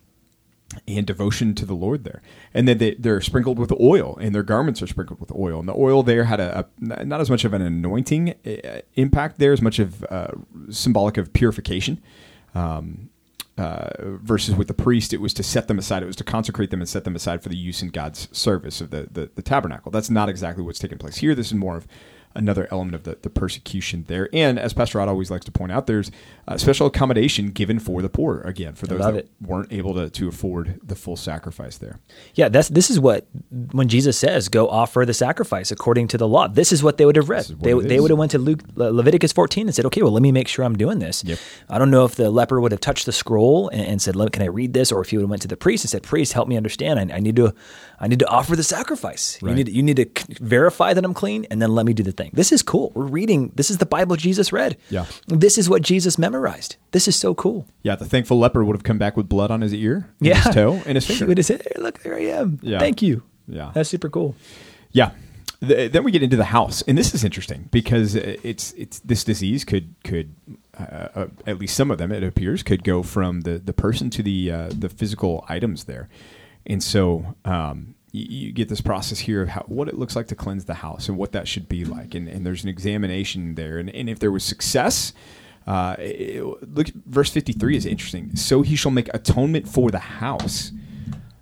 and 0.87 1.07
devotion 1.07 1.55
to 1.55 1.67
the 1.67 1.75
Lord 1.75 2.05
there. 2.05 2.23
And 2.53 2.67
then 2.69 2.79
they, 2.79 2.95
they're 2.95 3.21
sprinkled 3.21 3.59
with 3.59 3.73
oil, 3.73 4.17
and 4.21 4.35
their 4.35 4.43
garments 4.43 4.83
are 4.83 4.87
sprinkled 4.87 5.21
with 5.21 5.33
oil. 5.33 5.61
And 5.61 5.69
the 5.69 5.75
oil 5.77 6.03
there 6.03 6.25
had 6.25 6.41
a, 6.41 6.67
a 6.81 7.05
not 7.05 7.21
as 7.21 7.31
much 7.31 7.45
of 7.45 7.53
an 7.53 7.63
anointing 7.63 8.35
uh, 8.47 8.81
impact 8.95 9.39
there, 9.39 9.53
as 9.53 9.63
much 9.63 9.79
of 9.79 10.05
uh, 10.05 10.29
symbolic 10.71 11.17
of 11.17 11.33
purification. 11.33 12.03
Um, 12.55 13.11
uh, 13.57 13.91
versus 14.01 14.57
with 14.57 14.67
the 14.67 14.75
priest, 14.75 15.13
it 15.13 15.21
was 15.21 15.33
to 15.35 15.43
set 15.43 15.69
them 15.69 15.79
aside. 15.79 16.03
It 16.03 16.07
was 16.07 16.17
to 16.17 16.25
consecrate 16.25 16.71
them 16.71 16.81
and 16.81 16.89
set 16.89 17.05
them 17.05 17.15
aside 17.15 17.41
for 17.41 17.49
the 17.49 17.57
use 17.57 17.83
in 17.83 17.91
God's 17.91 18.29
service 18.37 18.81
of 18.81 18.91
the, 18.91 19.09
the, 19.11 19.31
the 19.35 19.43
tabernacle. 19.43 19.93
That's 19.93 20.11
not 20.11 20.29
exactly 20.29 20.65
what's 20.65 20.81
taking 20.81 20.99
place 20.99 21.19
here. 21.19 21.37
This 21.37 21.49
is 21.49 21.55
more 21.55 21.77
of 21.77 21.87
another 22.35 22.69
element 22.71 22.95
of 22.95 23.05
the, 23.05 23.17
the 23.23 23.31
persecution 23.31 24.05
there. 24.09 24.29
And 24.33 24.59
as 24.59 24.73
Pastor 24.73 24.99
Rod 24.99 25.09
always 25.09 25.31
likes 25.31 25.45
to 25.47 25.53
point 25.53 25.73
out, 25.73 25.87
there's 25.87 26.11
a 26.49 26.59
special 26.59 26.87
accommodation 26.87 27.51
given 27.51 27.79
for 27.79 28.03
the 28.03 28.09
poor, 28.09 28.41
again, 28.41 28.75
for 28.75 28.87
those 28.87 29.01
that 29.01 29.15
it. 29.15 29.31
weren't 29.41 29.73
able 29.73 29.95
to, 29.95 30.11
to 30.11 30.29
afford 30.29 30.81
the 30.83 30.95
full 30.95 31.17
sacrifice 31.17 31.79
there. 31.79 32.01
Yeah, 32.35 32.49
that's 32.49 32.69
this 32.69 32.91
is 32.91 32.99
what, 32.99 33.27
when 33.73 33.89
Jesus 33.89 34.19
says, 34.19 34.49
go 34.49 34.69
offer 34.69 35.05
the 35.07 35.15
sacrifice 35.15 35.71
according 35.71 36.09
to 36.09 36.19
the 36.19 36.29
law, 36.29 36.49
this 36.49 36.73
is 36.73 36.83
what 36.83 36.99
they 36.99 37.07
would 37.07 37.17
have 37.17 37.29
read. 37.29 37.45
They, 37.45 37.73
they 37.75 38.01
would 38.01 38.11
have 38.11 38.19
went 38.19 38.33
to 38.33 38.39
Luke, 38.39 38.61
Leviticus 38.75 39.33
14 39.33 39.69
and 39.69 39.75
said, 39.75 39.85
okay, 39.87 40.03
well, 40.03 40.13
let 40.13 40.23
me 40.23 40.33
make 40.33 40.49
sure 40.49 40.65
I'm 40.65 40.77
doing 40.77 40.99
this. 40.99 41.25
Yep. 41.25 41.39
I 41.69 41.79
don't 41.79 41.91
know 41.91 42.05
if 42.05 42.17
the 42.17 42.31
leper 42.31 42.61
would 42.61 42.73
have 42.73 42.81
touched 42.81 43.07
the 43.07 43.13
scroll 43.13 43.69
and, 43.69 43.83
and 43.83 44.03
said, 44.03 44.15
can 44.33 44.43
I 44.43 44.47
read 44.47 44.73
this? 44.73 44.91
Or 44.91 45.01
if 45.01 45.11
he 45.11 45.17
would 45.17 45.23
have 45.23 45.31
went 45.31 45.43
to 45.43 45.49
the 45.49 45.57
priest 45.57 45.85
and 45.85 45.91
said, 45.91 46.03
priest, 46.03 46.33
help 46.33 46.49
me 46.49 46.57
understand. 46.57 46.99
I, 46.99 47.17
I 47.17 47.21
need 47.21 47.37
to 47.37 47.55
I 48.01 48.09
need 48.09 48.19
to 48.19 48.29
offer 48.29 48.57
the 48.57 48.63
sacrifice. 48.63 49.41
Right. 49.41 49.51
You 49.51 49.57
need 49.57 49.69
you 49.69 49.83
need 49.83 49.97
to 49.97 50.35
verify 50.41 50.95
that 50.95 51.05
I'm 51.05 51.15
clean, 51.15 51.47
and 51.51 51.61
then 51.61 51.75
let 51.75 51.87
me 51.87 51.95
do 51.95 52.03
the 52.03 52.13
thing. 52.13 52.24
This 52.33 52.53
is 52.53 52.63
cool. 52.63 52.93
We're 52.95 53.05
reading. 53.07 53.53
This 53.55 53.71
is 53.71 53.79
the 53.79 53.87
Bible 53.87 54.17
Jesus 54.17 54.53
read. 54.53 54.77
Yeah. 54.91 55.07
This 55.27 55.59
is 55.59 55.69
what 55.69 55.83
Jesus 55.83 56.19
memorized. 56.19 56.77
This 56.93 57.09
is 57.09 57.17
so 57.17 57.35
cool. 57.35 57.67
Yeah. 57.83 57.97
The 57.97 58.05
thankful 58.05 58.39
leper 58.39 58.65
would 58.65 58.77
have 58.77 58.85
come 58.85 58.99
back 58.99 59.17
with 59.17 59.29
blood 59.29 59.51
on 59.51 59.61
his 59.61 59.75
ear, 59.75 60.11
yeah, 60.21 60.43
his 60.43 60.55
toe, 60.55 60.83
and 60.87 60.97
his 60.97 61.07
finger. 61.07 61.25
He 61.25 61.29
would 61.29 61.39
have 61.39 61.47
said, 61.47 61.63
hey, 61.63 61.81
"Look, 61.81 62.01
there 62.01 62.15
I 62.15 62.23
am. 62.23 62.59
Yeah. 62.63 62.79
Thank 62.79 63.03
you." 63.03 63.23
Yeah. 63.49 63.73
That's 63.75 63.89
super 63.89 64.09
cool. 64.09 64.35
Yeah. 64.93 65.11
then 65.61 66.05
we 66.05 66.11
get 66.11 66.23
into 66.23 66.37
the 66.37 66.45
house, 66.45 66.83
and 66.83 66.97
this 66.99 67.15
is 67.15 67.25
interesting 67.25 67.69
because 67.71 68.15
it's 68.15 68.73
it's 68.73 69.01
this 69.01 69.25
disease 69.25 69.65
could 69.65 69.95
could 70.05 70.35
uh, 70.79 71.09
uh, 71.15 71.27
at 71.47 71.59
least 71.59 71.77
some 71.77 71.91
of 71.91 71.99
them 71.99 72.13
it 72.13 72.23
appears 72.23 72.63
could 72.63 72.85
go 72.85 73.03
from 73.03 73.43
the 73.43 73.59
the 73.59 73.73
person 73.73 74.11
to 74.11 74.23
the 74.23 74.51
uh, 74.51 74.71
the 74.71 74.89
physical 74.89 75.45
items 75.49 75.85
there. 75.85 76.09
And 76.67 76.83
so 76.83 77.35
um, 77.45 77.95
you, 78.15 78.53
get 78.53 78.69
this 78.69 78.81
process 78.81 79.19
here 79.19 79.43
of 79.43 79.49
how, 79.49 79.63
what 79.67 79.89
it 79.89 79.99
looks 79.99 80.15
like 80.15 80.29
to 80.29 80.35
cleanse 80.35 80.65
the 80.67 80.75
house 80.75 81.09
and 81.09 81.19
what 81.19 81.33
that 81.33 81.49
should 81.49 81.69
be 81.69 81.85
like. 81.85 82.15
And, 82.15 82.29
and 82.29 82.47
there's 82.47 82.63
an 82.63 82.69
examination 82.69 83.57
there. 83.57 83.79
And, 83.79 83.91
and 83.91 84.09
if 84.09 84.19
there 84.21 84.31
was 84.31 84.45
success, 84.45 85.13
uh, 85.67 85.97
it- 85.99 86.43
look, 86.75 86.89
verse 87.07 87.31
53 87.31 87.77
is 87.77 87.87
interesting. 87.87 88.37
So 88.37 88.63
he 88.63 88.77
shall 88.77 88.93
make 88.93 89.13
atonement 89.13 89.69
for 89.69 89.91
the 89.91 89.99
house. 89.99 90.71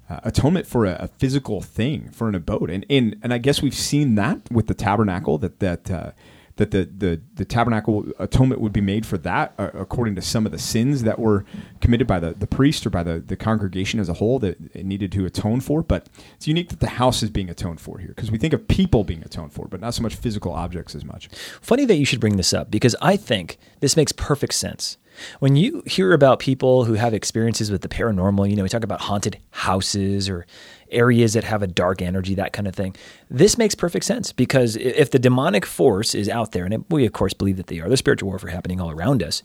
Uh, 0.08 0.20
atonement 0.24 0.66
for 0.66 0.84
a, 0.84 0.96
a 1.00 1.08
physical 1.08 1.62
thing, 1.62 2.10
for 2.10 2.28
an 2.28 2.34
abode, 2.34 2.68
and, 2.68 2.84
and 2.90 3.16
and 3.22 3.32
I 3.32 3.38
guess 3.38 3.62
we've 3.62 3.72
seen 3.72 4.14
that 4.16 4.40
with 4.50 4.66
the 4.66 4.74
tabernacle 4.74 5.38
that 5.38 5.58
that 5.60 5.90
uh, 5.90 6.10
that 6.56 6.70
the, 6.70 6.84
the 6.84 7.20
the 7.34 7.44
tabernacle 7.44 8.04
atonement 8.18 8.60
would 8.60 8.72
be 8.72 8.80
made 8.80 9.06
for 9.06 9.18
that, 9.18 9.54
uh, 9.58 9.70
according 9.74 10.14
to 10.16 10.22
some 10.22 10.44
of 10.46 10.52
the 10.52 10.58
sins 10.58 11.02
that 11.02 11.18
were 11.18 11.44
committed 11.80 12.06
by 12.06 12.20
the, 12.20 12.32
the 12.32 12.46
priest 12.46 12.86
or 12.86 12.90
by 12.90 13.02
the, 13.02 13.20
the 13.20 13.36
congregation 13.36 13.98
as 14.00 14.08
a 14.08 14.14
whole 14.14 14.38
that 14.38 14.58
it 14.74 14.84
needed 14.84 15.10
to 15.12 15.24
atone 15.24 15.60
for. 15.60 15.82
But 15.82 16.08
it's 16.34 16.46
unique 16.46 16.68
that 16.68 16.80
the 16.80 16.88
house 16.88 17.22
is 17.22 17.30
being 17.30 17.48
atoned 17.48 17.80
for 17.80 17.98
here 17.98 18.08
because 18.08 18.30
we 18.30 18.38
think 18.38 18.52
of 18.52 18.68
people 18.68 19.04
being 19.04 19.22
atoned 19.22 19.52
for, 19.52 19.66
but 19.66 19.80
not 19.80 19.94
so 19.94 20.02
much 20.02 20.14
physical 20.14 20.52
objects 20.52 20.94
as 20.94 21.04
much. 21.04 21.28
Funny 21.60 21.84
that 21.86 21.96
you 21.96 22.04
should 22.04 22.20
bring 22.20 22.36
this 22.36 22.52
up 22.52 22.70
because 22.70 22.94
I 23.00 23.16
think 23.16 23.58
this 23.80 23.96
makes 23.96 24.12
perfect 24.12 24.54
sense. 24.54 24.98
When 25.40 25.56
you 25.56 25.82
hear 25.86 26.12
about 26.12 26.38
people 26.38 26.84
who 26.84 26.94
have 26.94 27.12
experiences 27.14 27.70
with 27.70 27.82
the 27.82 27.88
paranormal, 27.88 28.48
you 28.48 28.56
know, 28.56 28.62
we 28.62 28.68
talk 28.68 28.84
about 28.84 29.02
haunted 29.02 29.38
houses 29.50 30.28
or 30.28 30.46
areas 30.92 31.32
that 31.34 31.44
have 31.44 31.62
a 31.62 31.66
dark 31.66 32.02
energy, 32.02 32.34
that 32.34 32.52
kind 32.52 32.68
of 32.68 32.74
thing. 32.74 32.94
This 33.30 33.58
makes 33.58 33.74
perfect 33.74 34.04
sense 34.04 34.32
because 34.32 34.76
if 34.76 35.10
the 35.10 35.18
demonic 35.18 35.66
force 35.66 36.14
is 36.14 36.28
out 36.28 36.52
there, 36.52 36.64
and 36.64 36.74
it, 36.74 36.80
we 36.90 37.06
of 37.06 37.12
course 37.12 37.32
believe 37.32 37.56
that 37.56 37.66
they 37.66 37.80
are, 37.80 37.88
there's 37.88 37.98
spiritual 37.98 38.28
warfare 38.28 38.50
happening 38.50 38.80
all 38.80 38.90
around 38.90 39.22
us. 39.22 39.42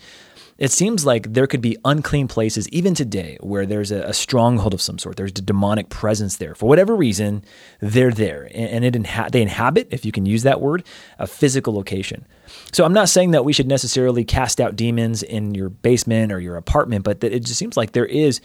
It 0.58 0.72
seems 0.72 1.06
like 1.06 1.34
there 1.34 1.46
could 1.46 1.62
be 1.62 1.78
unclean 1.86 2.28
places 2.28 2.68
even 2.70 2.96
today 2.96 3.38
where 3.42 3.68
there's 3.68 3.92
a, 3.92 4.02
a 4.02 4.14
stronghold 4.14 4.74
of 4.74 4.82
some 4.82 4.98
sort. 4.98 5.16
There's 5.16 5.30
a 5.32 5.42
demonic 5.42 5.90
presence 5.90 6.38
there. 6.38 6.56
For 6.56 6.68
whatever 6.68 6.96
reason, 6.96 7.44
they're 7.80 8.12
there. 8.12 8.50
And, 8.56 8.84
and 8.84 8.86
it 8.86 8.94
inha- 8.96 9.30
they 9.30 9.44
inhabit, 9.44 9.90
if 9.92 10.04
you 10.04 10.12
can 10.12 10.26
use 10.26 10.44
that 10.44 10.60
word, 10.60 10.84
a 11.20 11.28
physical 11.28 11.76
location. 11.76 12.26
So 12.72 12.86
I'm 12.86 12.94
not 12.94 13.08
saying 13.08 13.32
that 13.32 13.46
we 13.46 13.54
should 13.54 13.68
necessarily 13.68 14.26
cast 14.26 14.60
out 14.60 14.76
demons 14.76 15.22
in 15.22 15.54
your 15.54 15.70
basement 15.70 16.32
or 16.32 16.40
your 16.40 16.58
apartment, 16.58 17.04
but 17.04 17.20
that 17.20 17.34
it 17.34 17.46
just 17.46 17.60
seems 17.60 17.78
like 17.78 17.92
there 17.92 18.06
is 18.06 18.42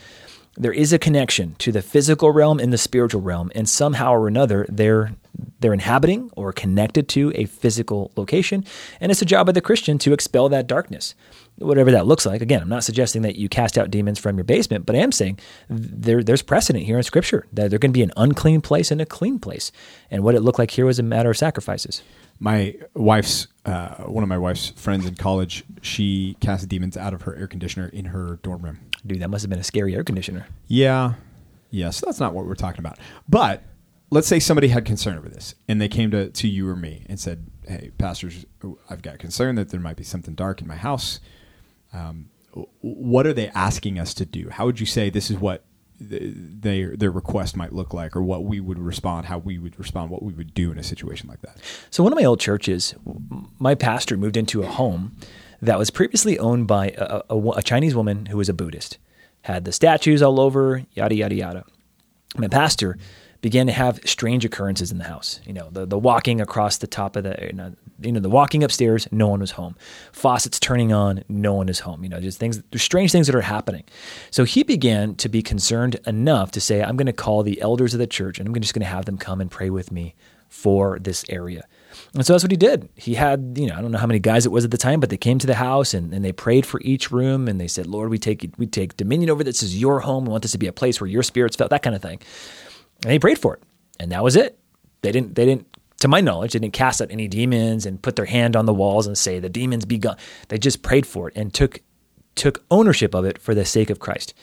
there 0.56 0.73
is 0.73 0.92
a 0.92 0.99
connection 0.99 1.54
to 1.59 1.73
the 1.73 1.82
physical 1.82 2.30
realm 2.30 2.59
and 2.61 2.73
the 2.73 2.78
spiritual 2.78 3.23
realm, 3.23 3.50
and 3.54 3.68
somehow 3.68 4.12
or 4.12 4.28
another 4.28 4.66
they're 4.68 5.12
they're 5.61 5.73
inhabiting 5.73 6.30
or 6.37 6.52
connected 6.52 7.09
to 7.09 7.32
a 7.35 7.47
physical 7.47 8.12
location, 8.16 8.64
and 9.00 9.11
it's 9.11 9.23
a 9.23 9.26
job 9.26 9.49
of 9.49 9.54
the 9.54 9.61
Christian 9.61 9.97
to 9.99 10.12
expel 10.12 10.49
that 10.50 10.66
darkness, 10.66 11.14
whatever 11.56 11.90
that 11.90 12.06
looks 12.06 12.26
like. 12.26 12.42
Again, 12.42 12.61
I'm 12.61 12.68
not 12.68 12.85
suggesting 12.85 13.23
that 13.23 13.37
you 13.37 13.49
cast 13.49 13.78
out 13.78 13.90
demons 13.90 14.18
from 14.18 14.37
your 14.37 14.44
basement, 14.44 14.85
but 14.85 14.94
I 14.94 14.99
am 14.99 15.12
saying 15.12 15.38
there, 15.68 16.23
there's 16.23 16.42
precedent 16.42 16.85
here 16.85 16.99
in 16.99 17.02
Scripture 17.02 17.47
that 17.52 17.71
there 17.71 17.78
can 17.78 17.92
be 17.92 18.02
an 18.02 18.12
unclean 18.16 18.61
place 18.61 18.90
and 18.90 19.00
a 19.00 19.06
clean 19.06 19.38
place, 19.38 19.73
and 20.11 20.23
what 20.23 20.35
it 20.35 20.40
looked 20.40 20.59
like 20.59 20.73
here 20.73 20.85
was 20.85 20.99
a 20.99 21.02
matter 21.02 21.30
of 21.30 21.38
sacrifices. 21.38 22.02
My 22.38 22.75
wife's 22.94 23.47
uh, 23.64 23.94
one 24.04 24.23
of 24.23 24.28
my 24.28 24.38
wife's 24.38 24.71
friends 24.71 25.06
in 25.06 25.14
college, 25.14 25.64
she 25.80 26.37
cast 26.40 26.68
demons 26.68 26.97
out 26.97 27.14
of 27.14 27.23
her 27.23 27.35
air 27.37 27.47
conditioner 27.47 27.88
in 27.88 28.06
her 28.06 28.38
dorm 28.42 28.62
room. 28.62 28.80
Dude, 29.06 29.21
that 29.21 29.30
must 29.30 29.42
have 29.42 29.50
been 29.50 29.59
a 29.59 29.64
scary 29.64 29.94
air 29.94 30.04
conditioner. 30.04 30.47
Yeah. 30.68 31.14
Yes, 31.71 32.00
that's 32.00 32.21
not 32.21 32.35
what 32.35 32.47
we're 32.47 32.54
talking 32.54 32.80
about. 32.80 32.99
But 33.28 33.62
let's 34.11 34.28
say 34.28 34.38
somebody 34.38 34.68
had 34.68 34.85
concern 34.85 35.16
over 35.16 35.28
this 35.28 35.54
and 35.68 35.80
they 35.80 35.88
came 35.88 36.11
to, 36.11 36.28
to 36.30 36.47
you 36.47 36.68
or 36.68 36.76
me 36.76 37.04
and 37.09 37.18
said, 37.18 37.47
Hey, 37.66 37.90
pastors, 37.97 38.44
I've 38.90 39.02
got 39.02 39.18
concern 39.18 39.54
that 39.56 39.71
there 39.71 39.80
might 39.80 39.97
be 39.97 40.04
something 40.04 40.35
dark 40.35 40.61
in 40.61 40.68
my 40.68 40.76
house. 40.76 41.21
Um, 41.92 42.28
what 42.80 43.26
are 43.26 43.32
they 43.32 43.49
asking 43.49 43.99
us 43.99 44.14
to 44.14 44.26
do? 44.26 44.50
How 44.50 44.66
would 44.66 44.80
you 44.80 44.87
say 44.87 45.11
this 45.11 45.30
is 45.30 45.38
what 45.38 45.64
th- 45.99 46.35
their 46.37 46.97
their 46.97 47.11
request 47.11 47.56
might 47.56 47.73
look 47.73 47.94
like, 47.94 48.14
or 48.14 48.23
what 48.23 48.44
we 48.44 48.61
would 48.61 48.78
respond, 48.78 49.26
how 49.26 49.38
we 49.38 49.59
would 49.59 49.78
respond, 49.78 50.11
what 50.11 50.23
we 50.23 50.32
would 50.32 50.52
do 50.52 50.71
in 50.71 50.78
a 50.78 50.82
situation 50.82 51.28
like 51.28 51.40
that? 51.42 51.56
So, 51.90 52.02
one 52.02 52.12
of 52.12 52.18
my 52.18 52.25
old 52.25 52.40
churches, 52.40 52.94
my 53.59 53.75
pastor 53.75 54.16
moved 54.16 54.37
into 54.37 54.62
a 54.62 54.66
home 54.66 55.16
that 55.62 55.78
was 55.78 55.90
previously 55.90 56.38
owned 56.38 56.66
by 56.66 56.88
a, 56.99 57.23
a, 57.31 57.50
a 57.50 57.62
Chinese 57.62 57.95
woman 57.95 58.26
who 58.26 58.37
was 58.37 58.49
a 58.49 58.54
Buddhist, 58.54 58.99
had 59.42 59.64
the 59.64 59.73
statues 59.73 60.21
all 60.21 60.40
over, 60.40 60.85
yada, 60.92 61.14
yada, 61.14 61.35
yada. 61.35 61.64
My 62.37 62.49
pastor 62.49 62.99
began 63.42 63.66
to 63.66 63.73
have 63.73 63.99
strange 64.04 64.45
occurrences 64.45 64.92
in 64.92 64.99
the 64.99 65.04
house. 65.04 65.40
You 65.45 65.52
know, 65.52 65.69
the, 65.71 65.85
the 65.85 65.99
walking 65.99 66.40
across 66.40 66.78
the 66.78 66.87
top 66.87 67.16
of 67.16 67.25
the, 67.25 67.37
you 67.47 67.52
know, 67.52 67.75
you 68.00 68.12
know, 68.12 68.21
the 68.21 68.31
walking 68.31 68.62
upstairs, 68.62 69.09
no 69.11 69.28
one 69.28 69.40
was 69.40 69.52
home. 69.52 69.76
Faucets 70.12 70.61
turning 70.61 70.92
on, 70.92 71.25
no 71.28 71.52
one 71.52 71.69
is 71.69 71.81
home. 71.81 72.02
You 72.04 72.09
know, 72.09 72.21
just 72.21 72.38
things, 72.38 72.62
there's 72.71 72.83
strange 72.83 73.11
things 73.11 73.26
that 73.26 73.35
are 73.35 73.40
happening. 73.40 73.85
So 74.31 74.45
he 74.45 74.62
began 74.62 75.16
to 75.16 75.28
be 75.28 75.42
concerned 75.42 75.99
enough 76.07 76.52
to 76.52 76.61
say, 76.61 76.83
I'm 76.83 76.97
going 76.97 77.07
to 77.07 77.12
call 77.12 77.42
the 77.42 77.61
elders 77.61 77.95
of 77.95 77.99
the 77.99 78.07
church 78.07 78.38
and 78.38 78.49
I'm 78.49 78.54
just 78.61 78.75
going 78.75 78.85
to 78.85 78.87
have 78.87 79.04
them 79.04 79.19
come 79.19 79.40
and 79.40 79.50
pray 79.50 79.71
with 79.71 79.90
me 79.90 80.14
for 80.52 80.99
this 80.99 81.25
area. 81.30 81.64
And 82.14 82.26
so 82.26 82.35
that's 82.35 82.44
what 82.44 82.50
he 82.50 82.59
did. 82.59 82.90
He 82.94 83.14
had, 83.14 83.54
you 83.56 83.66
know, 83.66 83.75
I 83.75 83.80
don't 83.80 83.90
know 83.90 83.99
how 83.99 84.06
many 84.06 84.21
guys 84.21 84.44
it 84.44 84.52
was 84.52 84.66
at 84.66 84.71
the 84.71 84.76
time, 84.76 85.00
but 85.00 85.09
they 85.09 85.16
came 85.16 85.38
to 85.38 85.47
the 85.47 85.54
house 85.54 85.94
and, 85.94 86.12
and 86.12 86.23
they 86.23 86.30
prayed 86.30 86.66
for 86.66 86.78
each 86.82 87.11
room 87.11 87.49
and 87.49 87.59
they 87.59 87.68
said, 87.68 87.87
Lord, 87.87 88.11
we 88.11 88.18
take 88.18 88.49
we 88.59 88.66
take 88.66 88.97
dominion 88.99 89.30
over 89.30 89.42
this. 89.42 89.61
This 89.61 89.71
is 89.71 89.80
your 89.80 90.00
home. 90.00 90.26
We 90.26 90.30
want 90.30 90.42
this 90.42 90.52
to 90.52 90.59
be 90.59 90.66
a 90.66 90.73
place 90.73 91.00
where 91.00 91.09
your 91.09 91.23
spirits 91.23 91.56
felt, 91.56 91.71
that 91.71 91.82
kind 91.82 91.97
of 91.97 92.02
thing. 92.02 92.21
And 93.02 93.11
they 93.11 93.18
prayed 93.18 93.38
for 93.38 93.54
it. 93.54 93.62
And 93.99 94.12
that 94.12 94.23
was 94.23 94.37
it. 94.37 94.59
They 95.00 95.11
didn't 95.11 95.35
they 95.35 95.47
didn't 95.47 95.66
to 96.00 96.09
my 96.09 96.21
knowledge, 96.21 96.52
they 96.52 96.59
didn't 96.59 96.75
cast 96.75 97.00
out 97.00 97.11
any 97.11 97.28
demons 97.28 97.87
and 97.87 98.02
put 98.02 98.16
their 98.16 98.26
hand 98.26 98.56
on 98.56 98.66
the 98.66 98.75
walls 98.75 99.06
and 99.06 99.16
say, 99.16 99.38
the 99.38 99.49
demons 99.49 99.87
be 99.87 99.99
gone. 99.99 100.16
They 100.49 100.59
just 100.59 100.82
prayed 100.82 101.06
for 101.06 101.28
it 101.28 101.37
and 101.37 101.52
took 101.54 101.80
took 102.35 102.62
ownership 102.71 103.14
of 103.14 103.25
it 103.25 103.38
for 103.38 103.54
the 103.54 103.64
sake 103.64 103.88
of 103.88 104.00
Christ. 104.00 104.35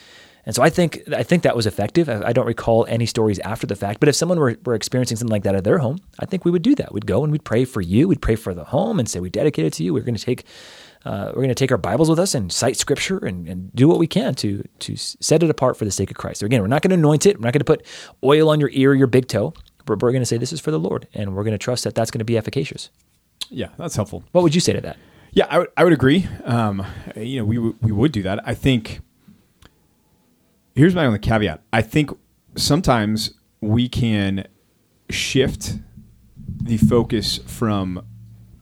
And 0.49 0.55
so 0.55 0.63
I 0.63 0.71
think 0.71 1.03
I 1.13 1.21
think 1.21 1.43
that 1.43 1.55
was 1.55 1.67
effective. 1.67 2.09
I, 2.09 2.29
I 2.29 2.33
don't 2.33 2.47
recall 2.47 2.83
any 2.89 3.05
stories 3.05 3.37
after 3.37 3.67
the 3.67 3.75
fact, 3.75 3.99
but 3.99 4.09
if 4.09 4.15
someone 4.15 4.39
were, 4.39 4.57
were 4.65 4.73
experiencing 4.73 5.15
something 5.15 5.31
like 5.31 5.43
that 5.43 5.53
at 5.53 5.63
their 5.63 5.77
home, 5.77 5.99
I 6.17 6.25
think 6.25 6.43
we 6.43 6.49
would 6.49 6.63
do 6.63 6.73
that. 6.73 6.91
We'd 6.91 7.05
go 7.05 7.21
and 7.21 7.31
we'd 7.31 7.43
pray 7.43 7.65
for 7.65 7.81
you. 7.81 8.07
We'd 8.07 8.23
pray 8.23 8.35
for 8.35 8.55
the 8.55 8.63
home 8.63 8.97
and 8.97 9.07
say 9.07 9.19
we 9.19 9.29
dedicate 9.29 9.65
it 9.65 9.73
to 9.73 9.83
you. 9.83 9.93
We're 9.93 10.01
going 10.01 10.15
to 10.15 10.25
take 10.25 10.45
uh, 11.05 11.25
we're 11.35 11.43
going 11.43 11.49
to 11.49 11.53
take 11.53 11.71
our 11.71 11.77
Bibles 11.77 12.09
with 12.09 12.17
us 12.17 12.33
and 12.33 12.51
cite 12.51 12.77
Scripture 12.77 13.19
and, 13.19 13.47
and 13.47 13.71
do 13.75 13.87
what 13.87 13.99
we 13.99 14.07
can 14.07 14.33
to 14.35 14.67
to 14.79 14.95
set 14.95 15.43
it 15.43 15.51
apart 15.51 15.77
for 15.77 15.85
the 15.85 15.91
sake 15.91 16.09
of 16.09 16.17
Christ. 16.17 16.39
So 16.39 16.47
again, 16.47 16.61
we're 16.61 16.67
not 16.67 16.81
going 16.81 16.89
to 16.89 16.95
anoint 16.95 17.27
it. 17.27 17.37
We're 17.37 17.45
not 17.45 17.53
going 17.53 17.59
to 17.59 17.65
put 17.65 17.85
oil 18.23 18.49
on 18.49 18.59
your 18.59 18.71
ear, 18.73 18.89
or 18.93 18.95
your 18.95 19.05
big 19.05 19.27
toe. 19.27 19.53
But 19.85 20.01
we're 20.01 20.11
going 20.11 20.23
to 20.23 20.25
say 20.25 20.37
this 20.37 20.51
is 20.51 20.59
for 20.59 20.71
the 20.71 20.79
Lord, 20.79 21.07
and 21.13 21.35
we're 21.35 21.43
going 21.43 21.51
to 21.51 21.59
trust 21.59 21.83
that 21.83 21.93
that's 21.93 22.09
going 22.09 22.19
to 22.21 22.25
be 22.25 22.39
efficacious. 22.39 22.89
Yeah, 23.51 23.67
that's 23.77 23.95
helpful. 23.95 24.23
What 24.31 24.41
would 24.41 24.55
you 24.55 24.61
say 24.61 24.73
to 24.73 24.81
that? 24.81 24.97
Yeah, 25.31 25.45
I 25.47 25.59
would, 25.59 25.67
I 25.77 25.83
would 25.83 25.93
agree. 25.93 26.27
Um, 26.43 26.83
you 27.15 27.37
know, 27.37 27.45
we 27.45 27.57
w- 27.57 27.75
we 27.81 27.91
would 27.91 28.11
do 28.11 28.23
that. 28.23 28.39
I 28.47 28.55
think. 28.55 29.01
Here's 30.79 30.95
my 30.95 31.05
only 31.05 31.19
caveat. 31.19 31.61
I 31.73 31.81
think 31.81 32.09
sometimes 32.55 33.33
we 33.59 33.89
can 33.89 34.47
shift 35.09 35.77
the 36.37 36.77
focus 36.77 37.39
from 37.39 38.05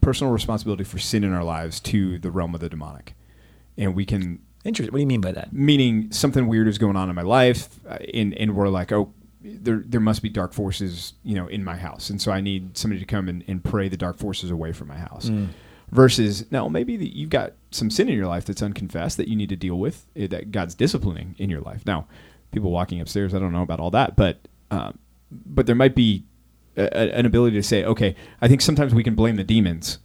personal 0.00 0.32
responsibility 0.32 0.82
for 0.82 0.98
sin 0.98 1.22
in 1.22 1.32
our 1.32 1.44
lives 1.44 1.78
to 1.78 2.18
the 2.18 2.32
realm 2.32 2.56
of 2.56 2.60
the 2.60 2.68
demonic, 2.68 3.14
and 3.76 3.94
we 3.94 4.04
can 4.04 4.40
Interesting. 4.64 4.92
What 4.92 4.96
do 4.96 5.02
you 5.02 5.06
mean 5.06 5.20
by 5.20 5.30
that? 5.30 5.52
meaning 5.52 6.10
something 6.10 6.48
weird 6.48 6.66
is 6.66 6.76
going 6.76 6.96
on 6.96 7.08
in 7.08 7.14
my 7.14 7.22
life, 7.22 7.78
uh, 7.88 7.98
and 8.12 8.34
and 8.34 8.56
we're 8.56 8.68
like, 8.68 8.90
oh, 8.90 9.14
there 9.40 9.84
there 9.86 10.00
must 10.00 10.20
be 10.20 10.28
dark 10.28 10.52
forces, 10.52 11.12
you 11.22 11.36
know, 11.36 11.46
in 11.46 11.62
my 11.62 11.76
house, 11.76 12.10
and 12.10 12.20
so 12.20 12.32
I 12.32 12.40
need 12.40 12.76
somebody 12.76 12.98
to 12.98 13.06
come 13.06 13.28
and, 13.28 13.44
and 13.46 13.62
pray 13.62 13.88
the 13.88 13.96
dark 13.96 14.18
forces 14.18 14.50
away 14.50 14.72
from 14.72 14.88
my 14.88 14.98
house. 14.98 15.28
Versus, 15.90 16.50
no, 16.50 16.68
maybe 16.68 16.96
that 16.96 17.16
you've 17.16 17.30
got 17.30 17.54
some 17.70 17.90
sin 17.90 18.08
in 18.08 18.16
your 18.16 18.26
life 18.26 18.44
that's 18.44 18.62
unconfessed 18.62 19.16
that 19.16 19.28
you 19.28 19.36
need 19.36 19.48
to 19.48 19.56
deal 19.56 19.78
with, 19.78 20.06
eh, 20.16 20.26
that 20.26 20.52
God's 20.52 20.74
disciplining 20.74 21.34
in 21.38 21.48
your 21.48 21.60
life. 21.60 21.86
Now, 21.86 22.06
people 22.52 22.70
walking 22.70 23.00
upstairs, 23.00 23.34
I 23.34 23.38
don't 23.38 23.52
know 23.52 23.62
about 23.62 23.80
all 23.80 23.90
that, 23.92 24.16
but 24.16 24.38
um, 24.70 24.98
but 25.30 25.66
there 25.66 25.74
might 25.74 25.94
be 25.94 26.24
a- 26.76 27.16
an 27.16 27.26
ability 27.26 27.56
to 27.56 27.62
say, 27.62 27.84
okay, 27.84 28.14
I 28.40 28.48
think 28.48 28.60
sometimes 28.60 28.94
we 28.94 29.02
can 29.02 29.14
blame 29.14 29.36
the 29.36 29.44
demons 29.44 29.98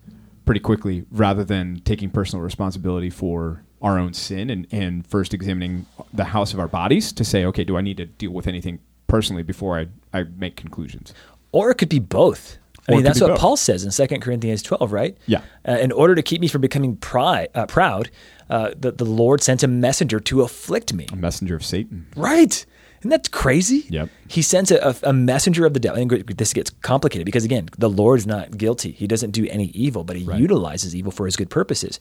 pretty 0.46 0.60
quickly 0.60 1.06
rather 1.12 1.44
than 1.44 1.82
taking 1.86 2.10
personal 2.10 2.44
responsibility 2.44 3.10
for 3.10 3.64
our 3.82 4.00
own 4.00 4.14
sin 4.14 4.50
and, 4.50 4.68
and 4.72 5.06
first 5.06 5.34
examining 5.34 5.86
the 6.14 6.26
house 6.26 6.54
of 6.54 6.60
our 6.60 6.68
bodies 6.68 7.12
to 7.14 7.24
say, 7.24 7.46
okay, 7.46 7.64
do 7.64 7.78
I 7.78 7.82
need 7.82 7.98
to 7.98 8.06
deal 8.06 8.32
with 8.32 8.48
anything 8.48 8.80
personally 9.08 9.44
before 9.44 9.80
I, 9.80 9.88
I 10.18 10.24
make 10.24 10.56
conclusions? 10.56 11.14
Or 11.52 11.70
it 11.70 11.76
could 11.76 11.90
be 11.90 12.00
both. 12.00 12.58
I 12.88 12.92
mean, 12.96 13.04
that's 13.04 13.22
what 13.22 13.30
both. 13.30 13.40
Paul 13.40 13.58
says 13.58 13.84
in 13.84 14.08
2 14.08 14.20
Corinthians 14.20 14.62
12, 14.62 14.92
right? 14.92 15.18
Yeah. 15.26 15.42
Uh, 15.68 15.74
in 15.74 15.92
order 15.92 16.16
to 16.16 16.22
keep 16.22 16.42
me 16.42 16.48
from 16.48 16.62
becoming 16.62 16.98
pri- 16.98 17.48
uh, 17.56 17.66
proud, 17.66 18.10
uh, 18.50 18.72
the, 18.78 18.92
the 18.92 19.06
Lord 19.06 19.42
sent 19.42 19.64
a 19.64 19.68
messenger 19.68 20.20
to 20.20 20.42
afflict 20.42 20.94
me. 20.94 21.08
A 21.12 21.16
messenger 21.16 21.56
of 21.56 21.64
Satan. 21.66 22.08
Right. 22.16 22.66
Isn't 23.00 23.10
that 23.10 23.32
crazy? 23.32 23.86
Yep. 23.90 24.10
He 24.30 24.42
sends 24.42 24.72
a, 24.72 24.78
a, 24.90 24.96
a 25.10 25.14
messenger 25.14 25.66
of 25.66 25.74
the 25.74 25.80
devil. 25.80 26.02
And 26.02 26.10
this 26.38 26.54
gets 26.54 26.70
complicated 26.82 27.26
because, 27.26 27.44
again, 27.44 27.70
the 27.78 27.90
Lord's 27.90 28.26
not 28.28 28.58
guilty. 28.58 28.92
He 28.92 29.08
doesn't 29.08 29.32
do 29.32 29.46
any 29.50 29.66
evil, 29.68 30.04
but 30.04 30.16
he 30.16 30.24
Right. 30.24 30.40
utilizes 30.40 30.96
evil 30.96 31.12
for 31.12 31.26
his 31.26 31.36
good 31.36 31.50
purposes. 31.50 32.00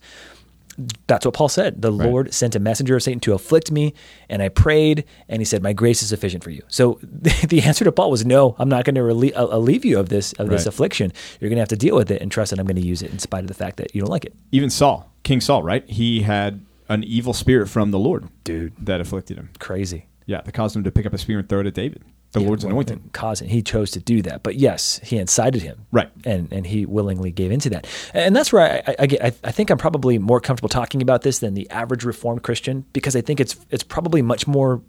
That's 1.07 1.25
what 1.25 1.33
Paul 1.33 1.49
said. 1.49 1.81
The 1.81 1.91
Lord 1.91 2.33
sent 2.33 2.55
a 2.55 2.59
messenger 2.59 2.95
of 2.95 3.03
Satan 3.03 3.19
to 3.21 3.33
afflict 3.33 3.71
me, 3.71 3.93
and 4.29 4.41
I 4.41 4.49
prayed, 4.49 5.05
and 5.29 5.39
he 5.41 5.45
said, 5.45 5.61
"My 5.63 5.73
grace 5.73 6.01
is 6.01 6.09
sufficient 6.09 6.43
for 6.43 6.49
you." 6.49 6.61
So 6.67 6.99
the 7.03 7.61
answer 7.63 7.85
to 7.85 7.91
Paul 7.91 8.09
was, 8.11 8.25
"No, 8.25 8.55
I'm 8.59 8.69
not 8.69 8.85
going 8.85 8.95
to 8.95 9.01
relie- 9.01 9.37
uh, 9.37 9.47
relieve 9.47 9.85
you 9.85 9.99
of 9.99 10.09
this 10.09 10.33
of 10.33 10.49
this 10.49 10.61
Right. 10.61 10.67
affliction. 10.67 11.13
You're 11.39 11.49
going 11.49 11.57
to 11.57 11.61
have 11.61 11.69
to 11.69 11.75
deal 11.75 11.95
with 11.95 12.09
it 12.11 12.21
and 12.21 12.31
trust 12.31 12.51
that 12.51 12.59
I'm 12.59 12.65
going 12.65 12.81
to 12.81 12.85
use 12.87 13.01
it 13.01 13.11
in 13.11 13.19
spite 13.19 13.41
of 13.43 13.47
the 13.47 13.53
fact 13.53 13.77
that 13.77 13.93
you 13.95 14.01
don't 14.01 14.09
like 14.09 14.25
it." 14.25 14.33
Even 14.51 14.69
Saul, 14.69 15.11
King 15.23 15.41
Saul, 15.41 15.63
right? 15.63 15.87
He 15.89 16.21
had 16.21 16.65
an 16.89 17.03
evil 17.03 17.33
spirit 17.33 17.69
from 17.69 17.91
the 17.91 17.99
Lord, 17.99 18.27
Dude. 18.43 18.73
that 18.79 18.99
afflicted 19.01 19.37
him. 19.37 19.49
Crazy. 19.59 20.07
Yeah, 20.25 20.41
that 20.41 20.51
caused 20.53 20.75
him 20.75 20.83
to 20.83 20.91
pick 20.91 21.05
up 21.05 21.13
a 21.13 21.17
spear 21.17 21.39
and 21.39 21.47
throw 21.49 21.59
it 21.61 21.67
at 21.67 21.73
David. 21.73 22.01
The 22.33 22.41
Yeah, 22.41 22.47
Lord's 22.47 22.63
anointing. 22.65 23.09
causing. 23.13 23.47
He 23.49 23.61
chose 23.61 23.91
to 23.91 23.99
do 23.99 24.21
that, 24.23 24.43
but 24.43 24.55
yes, 24.55 24.99
he 25.03 25.17
incited 25.17 25.61
him, 25.61 25.85
Right. 25.91 26.09
And 26.25 26.51
and 26.51 26.67
he 26.67 26.85
willingly 26.85 27.31
gave 27.31 27.51
into 27.51 27.69
that, 27.71 27.87
and 28.13 28.35
that's 28.35 28.51
where 28.51 28.61
I, 28.63 28.91
I, 28.91 28.95
I 28.99 29.05
get. 29.07 29.23
I, 29.23 29.31
I 29.43 29.51
think 29.51 29.69
I'm 29.69 29.77
probably 29.77 30.17
more 30.19 30.39
comfortable 30.41 30.69
talking 30.69 31.01
about 31.01 31.21
this 31.21 31.39
than 31.39 31.53
the 31.53 31.69
average 31.69 32.03
Reformed 32.03 32.43
Christian 32.43 32.85
because 32.93 33.15
I 33.15 33.21
think 33.21 33.39
it's 33.39 33.55
it's 33.69 33.83
probably 33.83 34.21
much 34.21 34.45
more 34.47 34.81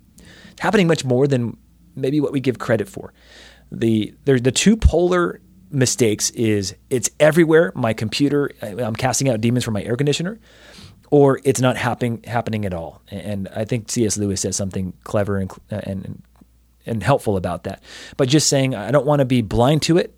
happening 0.61 0.87
much 0.87 1.05
more 1.05 1.27
than 1.27 1.57
maybe 1.97 2.21
what 2.21 2.33
we 2.33 2.41
give 2.41 2.59
credit 2.59 2.89
for. 2.89 3.13
The 3.73 4.15
there's 4.25 4.43
the 4.43 4.53
two 4.53 4.77
polar 4.77 5.41
mistakes 5.71 6.31
is 6.31 6.75
it's 6.91 7.11
everywhere. 7.19 7.73
My 7.75 7.93
computer, 7.93 8.51
I'm 8.63 8.95
casting 8.95 9.29
out 9.29 9.41
demons 9.41 9.65
from 9.65 9.75
my 9.75 9.83
air 9.83 9.97
conditioner, 9.97 10.39
or 11.11 11.41
it's 11.45 11.61
not 11.61 11.77
happening 11.77 12.23
happening 12.25 12.65
at 12.65 12.73
all. 12.73 13.03
And 13.11 13.49
I 13.49 13.65
think 13.65 13.91
C.S. 13.91 14.17
Lewis 14.17 14.41
says 14.43 14.55
something 14.57 14.93
clever 15.05 15.39
and 15.39 15.51
and 15.71 16.23
and 16.87 17.03
helpful 17.03 17.37
about 17.37 17.65
that. 17.65 17.83
But 18.17 18.29
just 18.29 18.49
saying, 18.49 18.75
I 18.75 18.91
don't 18.91 19.07
want 19.07 19.21
to 19.21 19.25
be 19.25 19.43
blind 19.43 19.83
to 19.83 19.97
it, 19.97 20.15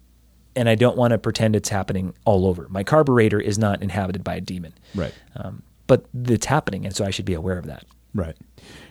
and 0.55 0.69
I 0.69 0.75
don't 0.75 0.97
want 0.97 1.13
to 1.13 1.19
pretend 1.19 1.55
it's 1.55 1.69
happening 1.69 2.15
all 2.25 2.47
over. 2.47 2.67
My 2.69 2.83
carburetor 2.83 3.41
is 3.41 3.59
not 3.59 3.83
inhabited 3.83 4.25
by 4.25 4.37
a 4.37 4.41
demon, 4.41 4.75
Right. 4.95 5.13
Um, 5.37 5.63
but 5.87 6.07
it's 6.25 6.47
happening, 6.47 6.85
and 6.85 6.95
so 6.97 7.05
I 7.05 7.11
should 7.11 7.27
be 7.27 7.35
aware 7.35 7.59
of 7.59 7.67
that. 7.67 7.85
Right. 8.15 8.37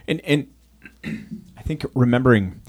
And 0.08 0.22
and 0.22 0.48
I 1.58 1.62
think 1.62 1.86
remembering 1.94 2.62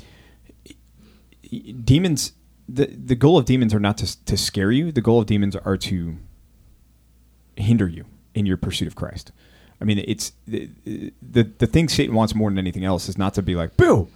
demons 1.85 2.33
the 2.69 2.87
the 2.87 3.15
goal 3.15 3.39
of 3.39 3.45
demons 3.45 3.73
are 3.73 3.81
not 3.81 3.99
to 3.99 4.25
to 4.25 4.37
scare 4.37 4.73
you. 4.73 4.91
The 4.91 5.01
goal 5.01 5.21
of 5.21 5.27
demons 5.27 5.55
are 5.55 5.77
to 5.77 6.17
hinder 7.57 7.89
you 7.89 8.05
in 8.35 8.47
your 8.47 8.57
pursuit 8.57 8.89
of 8.89 8.97
Christ. 8.97 9.33
I 9.81 9.85
mean, 9.85 10.03
it's 10.07 10.33
the 10.47 10.71
the, 10.85 11.43
the 11.43 11.67
thing 11.67 11.89
Satan 11.89 12.15
wants 12.15 12.35
more 12.35 12.51
than 12.51 12.59
anything 12.59 12.85
else 12.85 13.09
is 13.09 13.19
not 13.19 13.35
to 13.35 13.43
be 13.43 13.55
like 13.55 13.77
boo, 13.77 14.09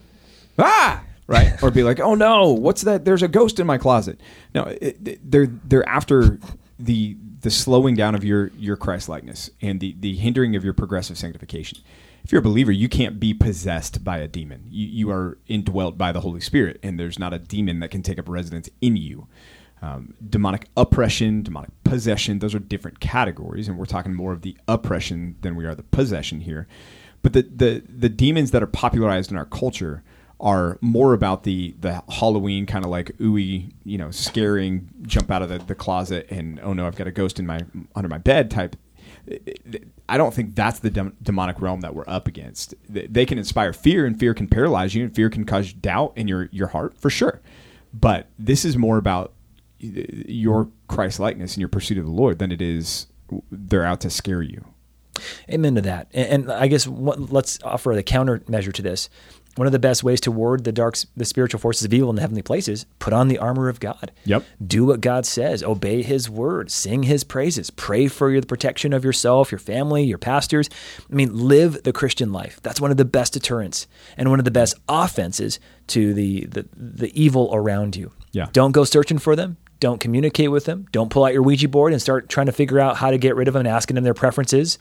ah, 0.61 1.03
right, 1.27 1.63
or 1.63 1.71
be 1.71 1.83
like, 1.83 2.01
oh 2.01 2.15
no, 2.15 2.53
what's 2.53 2.83
that? 2.83 3.05
There's 3.05 3.23
a 3.23 3.29
ghost 3.29 3.61
in 3.61 3.67
my 3.67 3.79
closet. 3.79 4.21
No, 4.55 4.65
it, 4.65 5.31
they're 5.31 5.47
they're 5.47 5.89
after 5.89 6.39
the 6.79 7.17
the 7.41 7.51
slowing 7.51 7.95
down 7.95 8.15
of 8.15 8.25
your 8.25 8.49
your 8.59 8.77
Christ 8.77 9.09
likeness 9.09 9.51
and 9.61 9.81
the 9.81 9.97
the 9.99 10.15
hindering 10.17 10.57
of 10.57 10.65
your 10.65 10.75
progressive 10.75 11.19
sanctification. 11.19 11.79
If 12.23 12.33
you're 12.33 12.41
a 12.41 12.43
believer, 12.43 12.71
you 12.71 12.89
can't 12.89 13.19
be 13.19 13.33
possessed 13.33 14.05
by 14.05 14.19
a 14.19 14.29
demon. 14.29 14.65
You 14.69 14.87
you 14.87 15.11
are 15.11 15.39
indwelt 15.49 15.97
by 15.97 16.13
the 16.13 16.21
Holy 16.21 16.41
Spirit, 16.41 16.79
and 16.83 16.99
there's 16.99 17.19
not 17.19 17.33
a 17.33 17.39
demon 17.39 17.81
that 17.81 17.91
can 17.91 18.03
take 18.03 18.19
up 18.19 18.29
residence 18.29 18.69
in 18.81 18.97
you. 18.97 19.27
Um, 19.83 20.13
demonic 20.29 20.69
oppression, 20.77 21.43
demonic 21.43 21.71
possession, 21.85 22.41
those 22.41 22.55
are 22.55 22.59
different 22.59 23.01
categories, 23.01 23.67
and 23.67 23.79
we're 23.79 23.87
talking 23.87 24.15
more 24.15 24.33
of 24.33 24.43
the 24.43 24.55
oppression 24.69 25.37
than 25.41 25.57
we 25.57 25.65
are 25.65 25.75
the 25.75 25.83
possession 25.83 26.41
here. 26.41 26.69
But 27.23 27.33
the, 27.33 27.43
the, 27.43 27.83
the 27.89 28.11
demons 28.11 28.51
that 28.51 28.63
are 28.63 28.67
popularized 28.67 29.31
in 29.31 29.39
our 29.39 29.47
culture 29.47 30.03
are 30.41 30.79
more 30.81 31.13
about 31.13 31.45
the, 31.45 31.75
the 31.81 32.03
Halloween 32.09 32.67
kind 32.67 32.85
of 32.85 32.91
like 32.91 33.17
ooey, 33.19 33.73
you 33.85 33.99
know, 33.99 34.11
scaring, 34.11 34.89
jump 35.03 35.31
out 35.31 35.43
of 35.43 35.49
the, 35.49 35.59
the 35.59 35.75
closet 35.75 36.27
and 36.31 36.59
oh 36.63 36.73
no, 36.73 36.87
I've 36.87 36.97
got 36.97 37.07
a 37.07 37.13
ghost 37.13 37.39
in 37.39 37.47
my 37.47 37.61
under 37.95 38.09
my 38.09 38.19
bed 38.19 38.51
type. 38.51 38.77
I 40.09 40.17
don't 40.17 40.35
think 40.35 40.55
that's 40.55 40.81
the 40.81 40.91
dem- 40.91 41.17
demonic 41.23 41.61
realm 41.61 41.83
that 41.83 41.95
we're 41.95 42.09
up 42.09 42.27
against. 42.27 42.75
They 42.89 43.27
can 43.27 43.39
inspire 43.39 43.73
fear, 43.73 44.07
and 44.07 44.19
fear 44.19 44.35
can 44.35 44.49
paralyze 44.49 44.95
you, 44.95 45.05
and 45.05 45.15
fear 45.15 45.29
can 45.29 45.45
cause 45.45 45.73
doubt 45.73 46.15
in 46.17 46.27
your 46.27 46.49
your 46.53 46.69
heart 46.69 46.97
for 46.97 47.11
sure. 47.11 47.41
But 47.93 48.29
this 48.39 48.65
is 48.65 48.77
more 48.77 48.97
about 48.97 49.35
your 49.79 50.69
Christ 50.89 51.21
likeness 51.21 51.55
and 51.55 51.61
your 51.61 51.69
pursuit 51.69 51.99
of 51.99 52.05
the 52.05 52.11
Lord 52.11 52.39
than 52.39 52.51
it 52.51 52.63
is 52.63 53.07
they're 53.51 53.85
out 53.85 54.01
to 54.01 54.11
scare 54.11 54.43
you. 54.43 54.65
Amen 55.51 55.75
to 55.75 55.81
that. 55.83 56.09
And, 56.13 56.45
and 56.45 56.53
I 56.53 56.67
guess 56.67 56.87
what, 56.87 57.33
let's 57.33 57.59
offer 57.63 57.95
the 57.95 58.03
countermeasure 58.03 58.73
to 58.73 58.83
this. 58.83 59.09
One 59.57 59.67
of 59.67 59.73
the 59.73 59.79
best 59.79 60.05
ways 60.05 60.21
to 60.23 60.31
ward 60.31 60.65
the 60.65 60.73
dark, 60.73 60.97
the 61.17 61.25
spiritual 61.25 61.61
forces 61.61 61.85
of 61.85 61.93
evil 61.93 62.09
in 62.11 62.17
the 62.17 62.23
heavenly 62.23 62.43
places, 62.43 62.87
put 62.99 63.13
on 63.13 63.29
the 63.29 63.39
armor 63.39 63.69
of 63.69 63.81
God. 63.81 64.13
Yep. 64.25 64.45
Do 64.65 64.85
what 64.85 65.01
God 65.01 65.27
says. 65.27 65.63
Obey 65.63 66.03
His 66.03 66.31
word. 66.31 66.71
Sing 66.71 67.03
His 67.03 67.25
praises. 67.25 67.71
Pray 67.71 68.07
for 68.07 68.41
the 68.41 68.47
protection 68.47 68.93
of 68.93 69.05
yourself, 69.05 69.51
your 69.51 69.59
family, 69.59 70.05
your 70.05 70.19
pastors. 70.19 70.71
I 71.11 71.15
mean, 71.15 71.37
live 71.49 71.83
the 71.83 71.93
Christian 71.93 72.33
life. 72.33 72.61
That's 72.63 72.81
one 72.81 72.91
of 72.91 72.97
the 72.97 73.05
best 73.05 73.33
deterrents 73.33 73.87
and 74.17 74.31
one 74.31 74.39
of 74.39 74.45
the 74.45 74.51
best 74.51 74.75
offenses 74.89 75.59
to 75.89 76.15
the 76.15 76.47
the, 76.47 76.69
the 76.75 77.21
evil 77.21 77.51
around 77.53 77.97
you. 77.97 78.13
Yeah. 78.33 78.47
Don't 78.53 78.73
go 78.73 78.85
searching 78.85 79.19
for 79.19 79.35
them. 79.35 79.57
Don't 79.81 79.99
communicate 79.99 80.51
with 80.51 80.67
them. 80.67 80.87
Don't 80.93 81.11
pull 81.11 81.25
out 81.25 81.33
your 81.33 81.43
Ouija 81.43 81.69
board 81.69 81.93
and 81.93 82.01
start 82.01 82.29
trying 82.29 82.47
to 82.47 82.53
figure 82.53 82.79
out 82.79 82.97
how 82.97 83.11
to 83.11 83.19
get 83.19 83.35
rid 83.35 83.49
of 83.49 83.55
them 83.55 83.61
and 83.61 83.69
asking 83.69 83.95
them 83.95 84.05
their 84.05 84.15
preferences. 84.15 84.79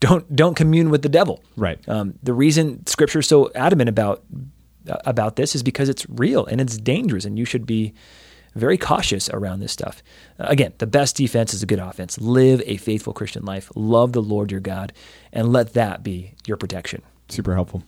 Don't 0.00 0.34
don't 0.34 0.54
commune 0.54 0.90
with 0.90 1.02
the 1.02 1.08
devil. 1.08 1.42
Right. 1.56 1.86
Um, 1.88 2.18
the 2.22 2.32
reason 2.32 2.86
Scripture 2.86 3.18
is 3.18 3.28
so 3.28 3.50
adamant 3.54 3.88
about 3.88 4.24
uh, 4.88 4.96
about 5.04 5.36
this 5.36 5.54
is 5.54 5.62
because 5.62 5.88
it's 5.88 6.08
real 6.08 6.46
and 6.46 6.60
it's 6.60 6.78
dangerous, 6.78 7.24
and 7.24 7.38
you 7.38 7.44
should 7.44 7.66
be 7.66 7.92
very 8.54 8.78
cautious 8.78 9.28
around 9.30 9.60
this 9.60 9.72
stuff. 9.72 10.02
Uh, 10.38 10.46
again, 10.48 10.72
the 10.78 10.86
best 10.86 11.16
defense 11.16 11.52
is 11.52 11.62
a 11.62 11.66
good 11.66 11.78
offense. 11.78 12.18
Live 12.18 12.62
a 12.64 12.78
faithful 12.78 13.12
Christian 13.12 13.44
life. 13.44 13.70
Love 13.74 14.12
the 14.12 14.22
Lord 14.22 14.50
your 14.50 14.60
God, 14.60 14.92
and 15.32 15.52
let 15.52 15.74
that 15.74 16.02
be 16.02 16.34
your 16.46 16.56
protection. 16.56 17.02
Super 17.28 17.54
helpful. 17.54 17.82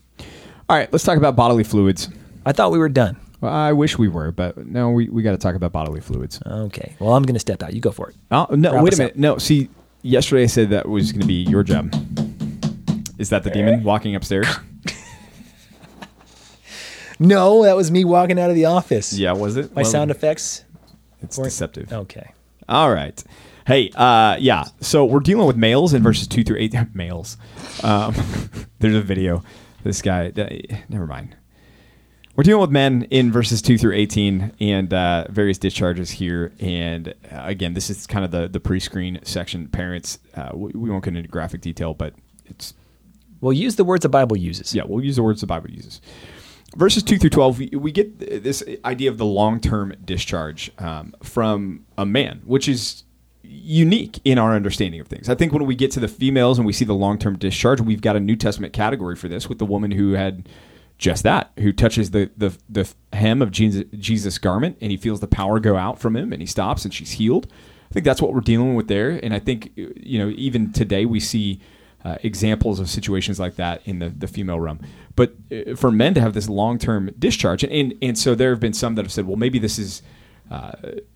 All 0.69 0.77
right, 0.77 0.93
let's 0.93 1.05
talk 1.05 1.17
about 1.17 1.37
bodily 1.37 1.65
fluids. 1.65 2.09
I 2.45 2.53
thought 2.53 2.71
we 2.71 2.79
were 2.79 2.89
done. 2.89 3.17
Well, 3.41 3.53
I 3.53 3.73
wish 3.73 3.97
we 3.99 4.09
were, 4.09 4.33
but 4.33 4.67
no, 4.67 4.91
we, 4.91 5.09
we 5.09 5.23
got 5.23 5.31
to 5.33 5.39
talk 5.39 5.55
about 5.55 5.73
bodily 5.73 6.01
fluids. 6.01 6.41
Okay. 6.47 6.95
Well, 6.99 7.15
I'm 7.15 7.23
going 7.23 7.35
to 7.35 7.41
step 7.41 7.63
out. 7.63 7.73
You 7.73 7.81
go 7.81 7.91
for 7.91 8.11
it. 8.11 8.17
Oh, 8.31 8.47
no, 8.51 8.73
Wrap 8.75 8.85
wait 8.85 8.95
a 8.95 8.99
minute. 8.99 9.13
up. 9.13 9.19
No, 9.19 9.39
see, 9.39 9.71
yesterday 10.03 10.43
I 10.43 10.47
said 10.47 10.71
that 10.71 10.89
was 10.89 11.13
going 11.13 11.23
to 11.23 11.27
be 11.27 11.43
your 11.45 11.63
job. 11.63 11.93
Is 13.19 13.31
that 13.31 13.43
the 13.45 13.51
demon 13.51 13.83
walking 13.83 14.15
upstairs? 14.15 14.47
No, 17.23 17.65
that 17.65 17.77
was 17.77 17.91
me 17.91 18.03
walking 18.07 18.39
out 18.41 18.49
of 18.49 18.57
the 18.57 18.65
office. 18.65 19.13
yeah, 19.13 19.33
was 19.33 19.57
it? 19.59 19.75
My 19.77 19.83
Well, 19.83 19.91
sound 19.91 20.11
effects. 20.11 20.65
It's 21.21 21.37
weren't- 21.37 21.51
deceptive. 21.51 21.93
Okay. 21.93 22.31
All 22.67 22.91
right. 22.91 23.23
Hey, 23.67 23.91
uh, 23.95 24.37
yeah. 24.41 24.65
So 24.81 25.05
we're 25.05 25.21
dealing 25.21 25.47
with 25.47 25.57
males 25.57 25.93
in 25.93 26.03
verses 26.03 26.27
two 26.27 26.43
through 26.45 26.57
eight. 26.59 26.75
males. 26.95 27.37
Um, 27.83 28.15
there's 28.79 28.95
a 28.95 29.03
video. 29.03 29.43
This 29.85 30.01
guy. 30.01 30.33
never 30.89 31.07
mind. 31.07 31.37
We're 32.41 32.45
dealing 32.45 32.63
with 32.63 32.71
men 32.71 33.03
in 33.11 33.31
verses 33.31 33.61
two 33.61 33.77
through 33.77 33.93
eighteen 33.93 34.53
and 34.61 34.95
uh, 34.95 35.27
various 35.29 35.59
discharges 35.59 36.11
here. 36.11 36.55
And 36.59 37.09
uh, 37.31 37.43
again, 37.43 37.75
this 37.75 37.91
is 37.91 38.07
kind 38.07 38.25
of 38.25 38.31
the 38.31 38.49
the 38.49 38.59
pre-screen 38.59 39.21
section. 39.25 39.69
Parents, 39.69 40.19
uh, 40.35 40.49
we, 40.55 40.73
we 40.75 40.89
won't 40.89 41.05
get 41.05 41.15
into 41.15 41.29
graphic 41.29 41.61
detail, 41.61 41.93
but 41.93 42.15
it's 42.47 42.73
Well, 43.43 43.53
use 43.53 43.77
the 43.77 43.85
words 43.85 44.05
the 44.05 44.09
Bible 44.09 44.39
uses. 44.39 44.75
yeah, 44.75 44.85
we'll 44.87 45.05
use 45.05 45.17
the 45.17 45.23
words 45.23 45.43
the 45.43 45.47
Bible 45.47 45.69
uses. 45.71 46.01
Verses 46.75 47.03
2 47.03 47.19
through 47.19 47.29
12, 47.29 47.59
we, 47.59 47.67
we 47.75 47.93
get 47.93 48.19
this 48.43 48.65
idea 48.87 49.11
of 49.11 49.19
the 49.19 49.27
long 49.27 49.61
term 49.61 49.93
discharge 50.03 50.73
um, 50.79 51.15
from 51.23 51.85
a 51.99 52.07
man, 52.07 52.41
which 52.47 52.71
is 52.71 53.05
unique 53.43 54.19
in 54.25 54.39
our 54.39 54.57
understanding 54.57 54.99
of 55.03 55.09
things. 55.09 55.29
I 55.29 55.35
think 55.35 55.53
when 55.53 55.67
we 55.67 55.75
get 55.75 55.91
to 55.91 56.01
the 56.01 56.09
females 56.09 56.57
and 56.57 56.67
we 56.67 56.73
see 56.73 56.87
the 56.87 56.95
long 56.95 57.19
term 57.19 57.37
discharge, 57.37 57.83
we've 57.83 58.01
got 58.01 58.17
a 58.17 58.21
New 58.21 58.37
Testament 58.37 58.73
category 58.73 59.15
for 59.15 59.29
this 59.29 59.47
with 59.47 59.59
the 59.59 59.67
woman 59.67 59.91
who 59.91 60.13
had 60.13 60.49
just 61.01 61.23
that, 61.23 61.51
who 61.59 61.73
touches 61.73 62.11
the, 62.11 62.31
the, 62.37 62.57
the 62.69 62.93
hem 63.15 63.41
of 63.41 63.51
Jesus, 63.51 63.85
Jesus' 63.99 64.37
garment 64.37 64.77
and 64.83 64.91
he 64.91 64.99
feels 64.99 65.21
the 65.21 65.27
power 65.27 65.59
go 65.59 65.75
out 65.75 65.99
from 65.99 66.15
him 66.15 66.31
and 66.31 66.43
he 66.43 66.47
stops 66.47 66.85
and 66.85 66.93
she's 66.93 67.13
healed. 67.13 67.51
I 67.91 67.95
think 67.95 68.05
that's 68.05 68.21
what 68.21 68.35
we're 68.35 68.43
dealing 68.43 68.75
with 68.75 68.87
there. 68.89 69.19
And 69.23 69.33
I 69.33 69.39
think, 69.39 69.73
you 69.77 70.19
know, 70.19 70.29
even 70.37 70.73
today 70.73 71.07
we 71.07 71.19
see 71.19 71.59
uh, 72.05 72.17
examples 72.23 72.79
of 72.79 72.91
situations 72.91 73.41
like 73.41 73.57
that 73.57 73.81
in 73.87 73.99
the, 73.99 74.11
the 74.11 74.29
female 74.29 74.61
realm. 74.61 74.81
But 75.17 75.35
uh, 75.51 75.75
for 75.75 75.91
men 75.91 76.13
to 76.15 76.21
have 76.21 76.35
this 76.35 76.51
long 76.51 76.79
term 76.79 77.11
discharge, 77.19 77.65
and, 77.65 77.95
and 78.03 78.19
so 78.19 78.35
there 78.35 78.51
have 78.51 78.61
been 78.61 78.75
some 78.75 78.95
that 78.97 79.05
have 79.07 79.13
said, 79.13 79.27
well, 79.27 79.37
maybe 79.37 79.59
this 79.59 79.79
is 79.79 80.03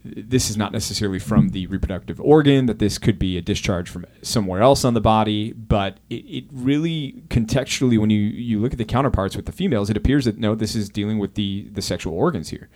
this 0.05 0.49
is 0.49 0.57
not 0.57 0.71
necessarily 0.73 1.19
from 1.19 1.49
the 1.49 1.67
reproductive 1.67 2.21
organ, 2.21 2.67
that 2.67 2.79
this 2.79 2.99
could 2.99 3.19
be 3.19 3.37
a 3.37 3.41
discharge 3.41 3.91
from 3.91 4.07
somewhere 4.23 4.63
else 4.63 4.85
on 4.85 4.95
the 4.95 5.01
body. 5.01 5.53
But 5.53 5.99
it, 6.09 6.25
it 6.25 6.45
really 6.53 7.25
contextually, 7.29 7.99
when 7.99 8.11
you, 8.11 8.21
you 8.21 8.61
look 8.61 8.73
at 8.73 8.79
the 8.79 8.85
counterparts 8.85 9.37
with 9.37 9.47
the 9.47 9.53
females, 9.53 9.91
it 9.91 9.97
appears 9.97 10.25
that 10.27 10.39
no, 10.39 10.55
this 10.55 10.77
is 10.77 10.89
dealing 10.89 11.19
with 11.19 11.35
the, 11.35 11.69
the 11.73 11.83
sexual 11.83 12.15
organs 12.15 12.51
here. 12.51 12.69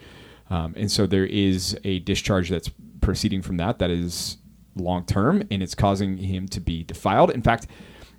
Um, 0.50 0.74
and 0.76 0.90
so 0.90 1.06
there 1.06 1.26
is 1.26 1.78
a 1.84 2.00
discharge 2.00 2.48
that's 2.50 2.70
proceeding 3.00 3.42
from 3.42 3.56
that 3.58 3.78
that 3.78 3.90
is 3.90 4.38
long 4.74 5.04
term, 5.04 5.42
and 5.50 5.62
it's 5.62 5.74
causing 5.74 6.16
him 6.16 6.48
to 6.48 6.60
be 6.60 6.82
defiled. 6.82 7.30
In 7.30 7.42
fact, 7.42 7.68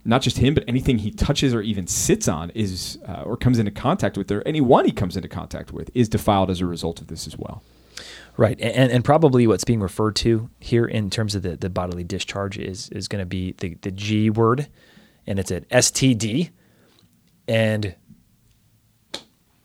not 0.06 0.21
just 0.21 0.38
him, 0.38 0.54
but 0.54 0.63
anything 0.67 0.99
he 0.99 1.12
touches 1.12 1.54
or 1.54 1.62
even 1.62 1.88
sits 1.88 2.30
on 2.30 2.52
is, 2.52 2.99
uh, 3.08 3.23
or 3.23 3.36
comes 3.36 3.60
into 3.60 3.71
contact 3.71 4.17
with, 4.17 4.32
or 4.32 4.41
anyone 4.47 4.86
he 4.86 4.91
comes 4.93 5.17
into 5.17 5.28
contact 5.28 5.73
with, 5.73 5.91
is 5.93 6.08
defiled 6.08 6.49
as 6.49 6.62
a 6.62 6.65
result 6.65 7.02
of 7.02 7.08
this 7.08 7.28
as 7.28 7.38
well. 7.38 7.63
Right, 8.39 8.58
and, 8.62 8.89
and 8.89 9.04
probably 9.04 9.47
what's 9.47 9.65
being 9.65 9.82
referred 9.82 10.15
to 10.17 10.49
here 10.62 10.86
in 10.86 11.10
terms 11.10 11.36
of 11.36 11.41
the, 11.41 11.58
the 11.58 11.69
bodily 11.69 12.06
discharge 12.06 12.58
is 12.58 12.88
is 12.89 13.10
going 13.10 13.21
to 13.21 13.25
be 13.25 13.54
the, 13.58 13.75
the 13.82 13.91
G 13.91 14.30
word, 14.30 14.69
and 15.28 15.39
it's 15.39 15.52
an 15.52 15.65
STD, 15.69 16.49
and 17.49 17.95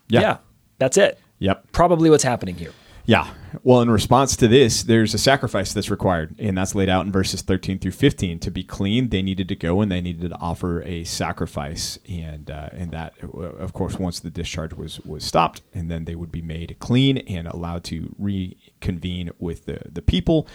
yeah. 0.09 0.39
that's 0.79 0.97
it. 0.97 1.21
Yep. 1.39 1.71
Probably 1.71 2.11
what's 2.11 2.25
happening 2.25 2.57
here. 2.57 2.73
Yeah. 3.07 3.29
Well, 3.63 3.83
in 3.83 3.91
response 3.91 4.35
to 4.37 4.49
this, 4.49 4.83
there's 4.83 5.15
a 5.15 5.19
sacrifice 5.19 5.73
that's 5.73 5.91
required, 5.91 6.35
and 6.39 6.57
that's 6.57 6.75
laid 6.75 6.89
out 6.89 7.07
in 7.07 7.13
verses 7.13 7.43
13 7.43 7.79
through 7.79 7.93
15. 7.93 8.41
To 8.41 8.51
be 8.51 8.65
clean, 8.65 9.11
they 9.11 9.23
needed 9.23 9.49
to 9.49 9.57
go 9.57 9.81
and 9.81 9.93
they 9.93 10.01
needed 10.01 10.31
to 10.31 10.37
offer 10.39 10.83
a 10.83 11.05
sacrifice, 11.05 11.99
and 12.09 12.51
uh, 12.51 12.71
and 12.73 12.91
that, 12.91 13.15
of 13.23 13.73
course, 13.73 13.99
once 13.99 14.21
the 14.21 14.31
discharge 14.31 14.73
was 14.73 15.01
was 15.01 15.25
stopped, 15.25 15.63
and 15.73 15.91
then 15.91 16.05
they 16.05 16.15
would 16.15 16.33
be 16.33 16.43
made 16.43 16.77
clean 16.81 17.19
and 17.19 17.47
allowed 17.47 17.85
to 17.85 18.15
reconvene 18.19 19.31
with 19.39 19.67
the 19.67 19.81
the 19.91 20.03
people, 20.03 20.49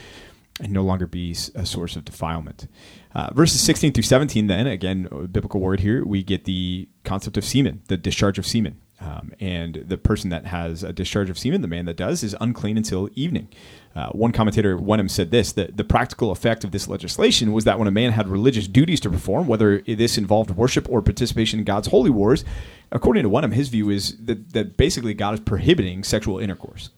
and 0.60 0.74
no 0.74 0.84
longer 0.84 1.08
be 1.08 1.32
a 1.56 1.66
source 1.66 1.96
of 1.96 2.04
defilement. 2.04 2.68
Uh, 3.16 3.32
verses 3.34 3.62
16 3.62 3.94
through 3.94 4.04
17, 4.04 4.48
then 4.48 4.68
again, 4.68 5.08
biblical 5.32 5.62
word 5.62 5.80
here, 5.80 6.06
we 6.06 6.22
get 6.22 6.46
the 6.46 6.88
concept 7.04 7.38
of 7.38 7.46
semen, 7.46 7.82
the 7.88 7.98
discharge 7.98 8.38
of 8.38 8.46
semen. 8.46 8.80
Um, 9.02 9.32
and 9.40 9.76
the 9.88 9.98
person 9.98 10.30
that 10.32 10.46
has 10.46 10.84
a 10.84 10.92
discharge 10.92 11.30
of 11.30 11.38
semen, 11.38 11.62
the 11.62 11.68
man 11.68 11.86
that 11.86 11.96
does, 11.96 12.22
is 12.22 12.36
unclean 12.42 12.76
until 12.78 13.10
evening. 13.16 13.48
Uh, 13.96 14.10
one 14.10 14.32
commentator, 14.32 14.78
Wenham, 14.78 15.10
said 15.10 15.32
this 15.32 15.54
that 15.54 15.78
the 15.78 15.84
practical 15.84 16.32
effect 16.32 16.64
of 16.64 16.72
this 16.72 16.88
legislation 16.88 17.54
was 17.54 17.64
that 17.64 17.80
when 17.80 17.88
a 17.88 17.92
man 17.92 18.12
had 18.12 18.28
religious 18.28 18.68
duties 18.68 19.00
to 19.02 19.10
perform, 19.10 19.48
whether 19.48 19.82
this 19.82 20.18
involved 20.18 20.52
worship 20.52 20.88
or 20.90 21.02
participation 21.02 21.60
in 21.60 21.66
God's 21.66 21.88
holy 21.88 22.10
wars, 22.10 22.44
according 22.92 23.24
to 23.24 23.30
Wenham, 23.30 23.52
his 23.52 23.70
view 23.70 23.90
is 23.90 24.18
that, 24.18 24.54
that 24.54 24.78
basically 24.78 25.14
God 25.14 25.34
is 25.34 25.40
prohibiting 25.40 26.04
sexual 26.04 26.40
intercourse. 26.40 26.90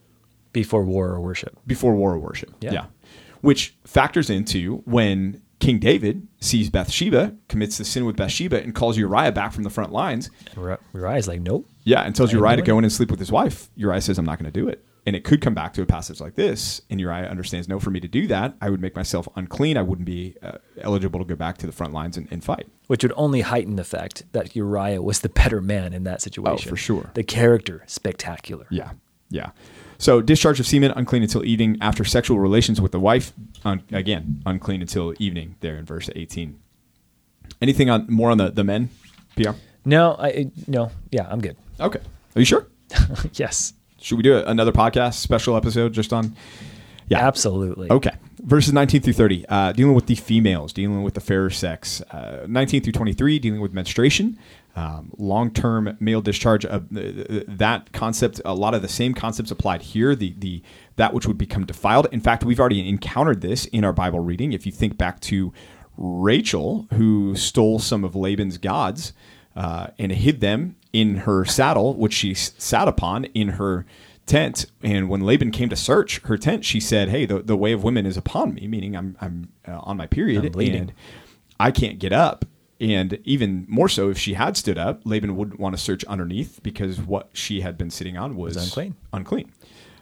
Before 0.53 0.83
war 0.83 1.09
or 1.09 1.21
worship. 1.21 1.57
Before 1.65 1.95
war 1.95 2.13
or 2.13 2.19
worship. 2.19 2.53
Yeah. 2.59 2.73
yeah. 2.73 2.85
Which 3.39 3.75
factors 3.85 4.29
into 4.29 4.77
when 4.85 5.41
King 5.61 5.79
David 5.79 6.27
sees 6.39 6.69
Bathsheba, 6.69 7.35
commits 7.47 7.77
the 7.77 7.85
sin 7.85 8.05
with 8.05 8.17
Bathsheba, 8.17 8.61
and 8.61 8.75
calls 8.75 8.97
Uriah 8.97 9.31
back 9.31 9.53
from 9.53 9.63
the 9.63 9.69
front 9.69 9.93
lines. 9.93 10.29
Uriah's 10.93 11.27
like, 11.27 11.39
nope. 11.39 11.69
Yeah, 11.83 12.01
and 12.01 12.15
tells 12.15 12.33
Uriah 12.33 12.57
to 12.57 12.61
go 12.61 12.77
in 12.77 12.83
and 12.83 12.91
sleep 12.91 13.09
with 13.11 13.19
his 13.19 13.31
wife. 13.31 13.69
Uriah 13.75 14.01
says, 14.01 14.17
I'm 14.17 14.25
not 14.25 14.39
going 14.39 14.51
to 14.51 14.59
do 14.59 14.67
it. 14.67 14.83
And 15.05 15.15
it 15.15 15.23
could 15.23 15.41
come 15.41 15.55
back 15.55 15.73
to 15.73 15.81
a 15.81 15.85
passage 15.85 16.19
like 16.19 16.35
this, 16.35 16.81
and 16.89 16.99
Uriah 16.99 17.27
understands, 17.27 17.67
no, 17.67 17.79
for 17.79 17.89
me 17.89 17.99
to 17.99 18.07
do 18.07 18.27
that, 18.27 18.55
I 18.61 18.69
would 18.69 18.81
make 18.81 18.95
myself 18.95 19.27
unclean. 19.35 19.75
I 19.75 19.81
wouldn't 19.81 20.05
be 20.05 20.35
uh, 20.43 20.57
eligible 20.79 21.19
to 21.19 21.25
go 21.25 21.35
back 21.35 21.57
to 21.59 21.65
the 21.65 21.71
front 21.71 21.91
lines 21.91 22.17
and, 22.17 22.27
and 22.31 22.43
fight. 22.43 22.67
Which 22.85 23.03
would 23.03 23.13
only 23.15 23.41
heighten 23.41 23.77
the 23.77 23.83
fact 23.83 24.23
that 24.33 24.55
Uriah 24.55 25.01
was 25.01 25.21
the 25.21 25.29
better 25.29 25.59
man 25.59 25.93
in 25.93 26.03
that 26.03 26.21
situation. 26.21 26.67
Oh, 26.67 26.69
for 26.69 26.77
sure. 26.77 27.09
The 27.15 27.23
character, 27.23 27.83
spectacular. 27.87 28.67
Yeah, 28.69 28.91
yeah. 29.29 29.51
So 30.01 30.19
discharge 30.19 30.59
of 30.59 30.65
semen, 30.65 30.91
unclean 30.95 31.21
until 31.21 31.45
evening. 31.45 31.77
After 31.79 32.03
sexual 32.03 32.39
relations 32.39 32.81
with 32.81 32.91
the 32.91 32.99
wife, 32.99 33.33
un- 33.63 33.83
again, 33.91 34.41
unclean 34.47 34.81
until 34.81 35.13
evening. 35.19 35.57
There 35.59 35.75
in 35.77 35.85
verse 35.85 36.09
18. 36.15 36.59
Anything 37.61 37.91
on 37.91 38.07
more 38.09 38.31
on 38.31 38.39
the 38.39 38.49
the 38.49 38.63
men, 38.63 38.89
PR? 39.35 39.51
No, 39.85 40.15
I 40.17 40.49
no, 40.67 40.89
yeah, 41.11 41.27
I'm 41.29 41.39
good. 41.39 41.55
Okay. 41.79 41.99
Are 42.35 42.39
you 42.39 42.45
sure? 42.45 42.65
yes, 43.33 43.73
Should 43.99 44.17
we 44.17 44.23
do 44.23 44.37
a, 44.37 44.43
another 44.45 44.71
podcast 44.71 45.15
special 45.15 45.55
episode 45.55 45.93
just 45.93 46.11
on? 46.11 46.35
Yeah. 47.07 47.19
absolutely. 47.27 47.91
Okay. 47.91 48.15
Verses 48.39 48.73
19 48.73 49.01
through 49.01 49.13
30, 49.13 49.45
uh, 49.49 49.71
dealing 49.73 49.93
with 49.93 50.07
the 50.07 50.15
females, 50.15 50.71
dealing 50.73 51.03
with 51.03 51.13
the 51.13 51.19
fairer 51.19 51.49
sex. 51.49 52.01
Uh, 52.09 52.45
19 52.47 52.81
through 52.81 52.93
23, 52.93 53.37
dealing 53.37 53.59
with 53.59 53.73
menstruation, 53.73 54.39
um, 54.75 55.11
long 55.17 55.51
term 55.51 55.97
male 55.99 56.21
discharge. 56.21 56.65
Of 56.65 56.85
uh, 56.95 57.43
that 57.47 57.91
concept, 57.91 58.41
a 58.45 58.53
lot 58.53 58.73
of 58.73 58.81
the 58.81 58.87
same 58.87 59.13
concepts 59.13 59.51
applied 59.51 59.81
here. 59.81 60.15
The 60.15 60.33
the 60.37 60.61
that 60.95 61.13
which 61.13 61.25
would 61.25 61.37
become 61.37 61.65
defiled. 61.65 62.07
In 62.11 62.21
fact, 62.21 62.43
we've 62.43 62.59
already 62.59 62.87
encountered 62.87 63.41
this 63.41 63.65
in 63.65 63.83
our 63.83 63.93
Bible 63.93 64.19
reading. 64.19 64.53
If 64.53 64.65
you 64.65 64.71
think 64.71 64.97
back 64.97 65.19
to 65.21 65.53
Rachel, 65.97 66.87
who 66.93 67.35
stole 67.35 67.79
some 67.79 68.03
of 68.03 68.15
Laban's 68.15 68.57
gods 68.57 69.13
uh, 69.55 69.87
and 69.99 70.11
hid 70.11 70.39
them 70.41 70.75
in 70.93 71.17
her 71.17 71.45
saddle, 71.45 71.93
which 71.95 72.13
she 72.13 72.33
sat 72.33 72.87
upon 72.87 73.25
in 73.25 73.49
her 73.49 73.85
tent. 74.25 74.65
And 74.81 75.09
when 75.09 75.21
Laban 75.21 75.51
came 75.51 75.69
to 75.69 75.75
search 75.75 76.19
her 76.21 76.37
tent, 76.37 76.65
she 76.65 76.79
said, 76.79 77.09
"Hey, 77.09 77.25
the, 77.25 77.41
the 77.41 77.57
way 77.57 77.71
of 77.71 77.83
women 77.83 78.05
is 78.05 78.17
upon 78.17 78.53
me, 78.53 78.67
meaning 78.67 78.95
I'm 78.95 79.17
I'm 79.19 79.49
uh, 79.67 79.79
on 79.83 79.97
my 79.97 80.07
period 80.07 80.45
I'm 80.45 80.51
bleeding. 80.51 80.81
and 80.81 80.93
I 81.59 81.71
can't 81.71 81.99
get 81.99 82.13
up." 82.13 82.45
And 82.81 83.19
even 83.23 83.65
more 83.69 83.87
so, 83.87 84.09
if 84.09 84.17
she 84.17 84.33
had 84.33 84.57
stood 84.57 84.79
up, 84.79 85.01
Laban 85.05 85.35
wouldn't 85.35 85.59
want 85.59 85.77
to 85.77 85.81
search 85.81 86.03
underneath 86.05 86.59
because 86.63 86.99
what 86.99 87.29
she 87.31 87.61
had 87.61 87.77
been 87.77 87.91
sitting 87.91 88.17
on 88.17 88.35
was, 88.35 88.57
unclean. 88.57 88.95
Unclean. 89.13 89.51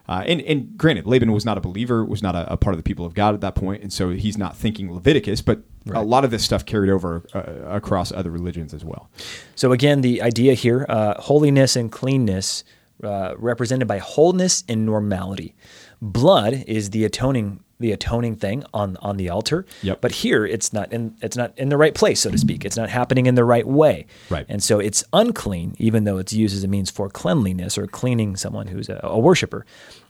Uh, 0.08 0.24
and, 0.26 0.42
and 0.42 0.78
granted, 0.78 1.06
Laban 1.06 1.34
was 1.34 1.46
not 1.46 1.58
a 1.58 1.62
believer, 1.62 2.06
was 2.06 2.24
not 2.24 2.36
a, 2.36 2.54
a 2.54 2.58
part 2.58 2.74
of 2.74 2.78
the 2.80 2.84
people 2.84 3.06
of 3.06 3.14
God 3.14 3.36
at 3.36 3.42
that 3.42 3.54
point, 3.54 3.84
and 3.84 3.92
so 3.92 4.12
he's 4.12 4.38
not 4.38 4.56
thinking 4.56 4.92
Leviticus. 4.92 5.42
But 5.42 5.60
a 5.94 6.02
lot 6.02 6.24
of 6.24 6.32
this 6.32 6.44
stuff 6.44 6.66
carried 6.66 6.90
over 6.90 7.26
uh, 7.34 7.42
across 7.70 8.12
other 8.14 8.32
religions 8.32 8.74
as 8.74 8.86
well. 8.86 9.10
So 9.56 9.74
again, 9.74 10.00
the 10.02 10.22
idea 10.22 10.54
here, 10.54 10.86
uh, 10.88 11.22
holiness 11.22 11.76
and 11.76 11.92
cleanness, 11.92 12.64
uh, 13.04 13.36
represented 13.38 13.88
by 13.88 13.98
wholeness 13.98 14.64
and 14.70 14.86
normality. 14.86 15.54
Blood 16.02 16.64
is 16.66 16.92
the 16.92 17.04
atoning 17.04 17.62
the 17.80 17.92
atoning 17.92 18.36
thing 18.36 18.64
on 18.74 18.98
on 18.98 19.18
the 19.18 19.30
altar. 19.30 19.66
Yep. 19.84 20.02
But 20.02 20.12
here 20.12 20.46
it's 20.46 20.74
not 20.74 20.92
in 20.92 21.16
it's 21.22 21.38
not 21.38 21.58
in 21.58 21.70
the 21.70 21.78
right 21.78 21.94
place, 21.94 22.22
so 22.22 22.32
to 22.32 22.38
speak. 22.38 22.66
It's 22.66 22.78
not 22.78 22.90
happening 22.90 23.26
in 23.26 23.36
the 23.36 23.46
right 23.46 23.66
way. 23.66 24.06
Right. 24.30 24.46
And 24.50 24.62
so 24.62 24.80
it's 24.80 25.04
unclean, 25.14 25.76
even 25.80 26.04
though 26.04 26.18
it's 26.18 26.34
used 26.34 26.56
as 26.56 26.64
a 26.64 26.68
means 26.68 26.92
for 26.92 27.10
cleanliness 27.10 27.78
or 27.78 27.88
cleaning 27.88 28.36
someone 28.36 28.68
who's 28.68 28.90
a, 28.90 29.00
a 29.04 29.20
worshiper. 29.20 29.66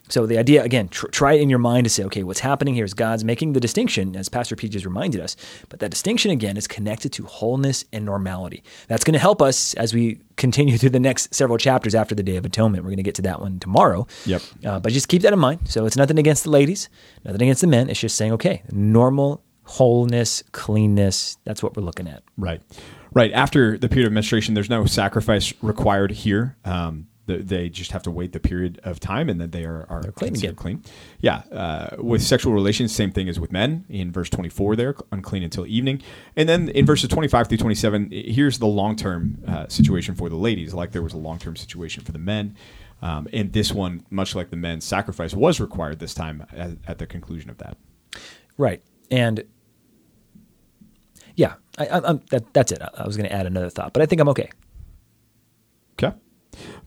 So 0.09 0.25
the 0.25 0.37
idea 0.37 0.63
again, 0.63 0.89
tr- 0.89 1.07
try 1.07 1.33
it 1.33 1.41
in 1.41 1.49
your 1.49 1.59
mind 1.59 1.85
to 1.85 1.89
say, 1.89 2.03
okay, 2.05 2.23
what's 2.23 2.39
happening 2.39 2.73
here 2.73 2.85
is 2.85 2.93
God's 2.93 3.23
making 3.23 3.53
the 3.53 3.59
distinction, 3.59 4.15
as 4.15 4.29
Pastor 4.29 4.55
Pete 4.55 4.71
just 4.71 4.85
reminded 4.85 5.21
us. 5.21 5.35
But 5.69 5.79
that 5.79 5.89
distinction 5.91 6.31
again 6.31 6.57
is 6.57 6.67
connected 6.67 7.13
to 7.13 7.23
wholeness 7.25 7.85
and 7.93 8.05
normality. 8.05 8.63
That's 8.87 9.03
going 9.03 9.13
to 9.13 9.19
help 9.19 9.41
us 9.41 9.73
as 9.75 9.93
we 9.93 10.19
continue 10.35 10.77
through 10.77 10.91
the 10.91 10.99
next 10.99 11.33
several 11.33 11.57
chapters 11.57 11.95
after 11.95 12.15
the 12.15 12.23
Day 12.23 12.37
of 12.37 12.45
Atonement. 12.45 12.83
We're 12.83 12.89
going 12.89 12.97
to 12.97 13.03
get 13.03 13.15
to 13.15 13.21
that 13.23 13.41
one 13.41 13.59
tomorrow. 13.59 14.07
Yep. 14.25 14.41
Uh, 14.65 14.79
but 14.79 14.91
just 14.91 15.07
keep 15.07 15.21
that 15.21 15.33
in 15.33 15.39
mind. 15.39 15.69
So 15.69 15.85
it's 15.85 15.97
nothing 15.97 16.17
against 16.17 16.43
the 16.43 16.49
ladies, 16.49 16.89
nothing 17.23 17.41
against 17.41 17.61
the 17.61 17.67
men. 17.67 17.89
It's 17.89 17.99
just 17.99 18.15
saying, 18.15 18.33
okay, 18.33 18.63
normal 18.71 19.43
wholeness, 19.63 20.43
cleanness. 20.51 21.37
That's 21.43 21.61
what 21.61 21.75
we're 21.77 21.83
looking 21.83 22.07
at. 22.07 22.23
Right. 22.37 22.61
Right. 23.13 23.31
After 23.33 23.77
the 23.77 23.87
period 23.87 24.07
of 24.07 24.13
menstruation, 24.13 24.55
there's 24.55 24.69
no 24.69 24.85
sacrifice 24.85 25.53
required 25.61 26.11
here. 26.11 26.57
Um, 26.65 27.07
the, 27.29 27.37
they 27.37 27.69
just 27.69 27.91
have 27.91 28.01
to 28.03 28.11
wait 28.11 28.33
the 28.33 28.39
period 28.39 28.79
of 28.83 28.99
time 28.99 29.29
and 29.29 29.39
then 29.39 29.51
they 29.51 29.63
are, 29.63 29.85
are 29.87 30.11
clean 30.11 30.35
again. 30.35 30.55
clean. 30.55 30.83
Yeah. 31.21 31.43
Uh, 31.51 31.95
with 31.99 32.23
sexual 32.23 32.53
relations, 32.53 32.93
same 32.93 33.11
thing 33.11 33.29
as 33.29 33.39
with 33.39 33.51
men 33.51 33.85
in 33.87 34.11
verse 34.11 34.29
24 34.29 34.75
there, 34.75 34.95
unclean 35.11 35.43
until 35.43 35.67
evening. 35.67 36.01
And 36.35 36.49
then 36.49 36.69
in 36.69 36.85
verses 36.85 37.09
25 37.09 37.47
through 37.47 37.57
27, 37.59 38.09
here's 38.11 38.57
the 38.57 38.67
long 38.67 38.95
term 38.95 39.43
uh, 39.47 39.67
situation 39.67 40.15
for 40.15 40.27
the 40.27 40.35
ladies, 40.35 40.73
like 40.73 40.91
there 40.91 41.03
was 41.03 41.13
a 41.13 41.17
long 41.17 41.37
term 41.37 41.55
situation 41.55 42.03
for 42.03 42.11
the 42.11 42.19
men. 42.19 42.55
Um, 43.01 43.27
and 43.31 43.53
this 43.53 43.71
one, 43.71 44.05
much 44.09 44.35
like 44.35 44.49
the 44.49 44.57
men's 44.57 44.83
sacrifice, 44.83 45.33
was 45.33 45.61
required 45.61 45.99
this 45.99 46.13
time 46.13 46.45
at, 46.51 46.71
at 46.87 46.97
the 46.97 47.07
conclusion 47.07 47.49
of 47.49 47.59
that. 47.59 47.77
Right. 48.57 48.83
And 49.09 49.45
yeah, 51.35 51.53
I, 51.77 51.85
I, 51.85 52.09
I'm, 52.09 52.21
that, 52.31 52.53
that's 52.53 52.71
it. 52.71 52.81
I, 52.81 53.05
was 53.05 53.15
going 53.15 53.29
to 53.29 53.33
add 53.33 53.45
another 53.45 53.69
thought, 53.69 53.93
but 53.93 54.01
I 54.01 54.05
think 54.05 54.19
I'm. 54.19 54.27
Okay. 54.29 54.49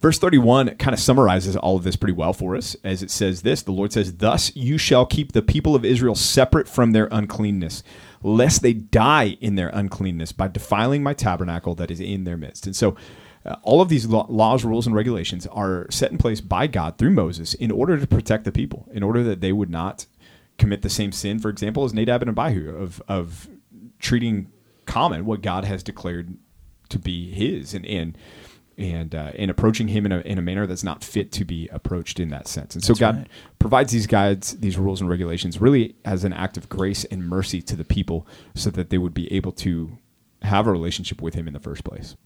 Verse 0.03 0.19
31 0.19 0.75
kind 0.79 0.93
of 0.93 0.99
summarizes 0.99 1.55
all 1.55 1.77
of 1.77 1.85
this 1.85 1.95
pretty 1.95 2.12
well 2.12 2.33
for 2.33 2.57
us 2.57 2.75
as 2.83 3.05
it 3.05 3.11
says 3.11 3.43
this 3.43 3.62
The 3.62 3.71
Lord 3.71 3.93
says, 3.93 4.17
Thus 4.17 4.55
you 4.57 4.77
shall 4.77 5.07
keep 5.07 5.31
the 5.31 5.43
people 5.43 5.77
of 5.77 5.85
Israel 5.85 6.17
separate 6.17 6.69
from 6.69 6.91
their 6.91 7.09
uncleanness, 7.12 7.85
lest 8.21 8.62
they 8.62 8.73
die 8.73 9.37
in 9.41 9.55
their 9.55 9.69
uncleanness 9.69 10.33
by 10.33 10.49
defiling 10.49 11.05
my 11.05 11.15
tabernacle 11.15 11.77
that 11.77 11.93
is 11.93 12.01
in 12.01 12.25
their 12.25 12.37
midst. 12.37 12.67
And 12.67 12.75
so, 12.75 12.97
uh, 13.47 13.57
all 13.62 13.81
of 13.81 13.88
these 13.88 14.07
laws, 14.07 14.65
rules, 14.65 14.87
and 14.87 14.95
regulations 14.95 15.47
are 15.49 15.87
set 15.91 16.11
in 16.12 16.19
place 16.19 16.41
by 16.41 16.67
God 16.67 16.99
through 16.99 17.11
Moses 17.11 17.55
in 17.55 17.71
order 17.71 17.99
to 17.99 18.07
protect 18.07 18.45
the 18.45 18.53
people, 18.53 18.88
in 18.93 19.03
order 19.03 19.23
that 19.23 19.41
they 19.41 19.53
would 19.53 19.71
not 19.71 20.07
commit 20.59 20.83
the 20.83 20.91
same 20.91 21.12
sin, 21.12 21.38
for 21.38 21.49
example, 21.49 21.85
as 21.85 21.95
Nadab 21.95 22.23
and 22.23 22.31
Abihu, 22.37 22.71
of, 22.71 23.03
of 23.09 23.49
treating 23.99 24.53
common 24.85 25.25
what 25.25 25.43
God 25.43 25.65
has 25.65 25.83
declared 25.83 26.37
to 26.88 26.99
be 26.99 27.33
his 27.33 27.75
and, 27.75 27.85
and 27.87 28.17
and 28.83 29.14
uh, 29.14 29.31
and 29.37 29.51
approaching 29.51 29.88
him 29.88 30.05
in 30.05 30.12
a, 30.12 30.18
in 30.21 30.38
a 30.38 30.42
manner 30.42 30.66
that's 30.66 30.83
not 30.83 31.05
fit 31.05 31.31
to 31.33 31.45
be 31.45 31.68
approached 31.68 32.18
in 32.18 32.31
that 32.31 32.49
sense. 32.49 32.75
And 32.75 32.83
so 32.83 32.95
God 32.95 33.16
right. 33.16 33.29
provides 33.59 33.92
these 33.92 34.07
guides, 34.07 34.59
these 34.59 34.77
rules 34.77 35.01
and 35.01 35.09
regulations, 35.09 35.61
really 35.61 35.95
as 36.05 36.25
an 36.25 36.33
act 36.33 36.57
of 36.57 36.68
grace 36.68 37.05
and 37.05 37.29
mercy 37.29 37.62
to 37.62 37.77
the 37.77 37.85
people, 37.85 38.27
so 38.55 38.71
that 38.71 38.90
they 38.90 38.99
would 38.99 39.14
be 39.14 39.33
able 39.33 39.53
to 39.53 39.97
have 40.42 40.66
a 40.66 40.73
relationship 40.73 41.23
with 41.23 41.35
Him 41.35 41.47
in 41.47 41.55
the 41.55 41.61
first 41.61 41.85
place. 41.85 42.16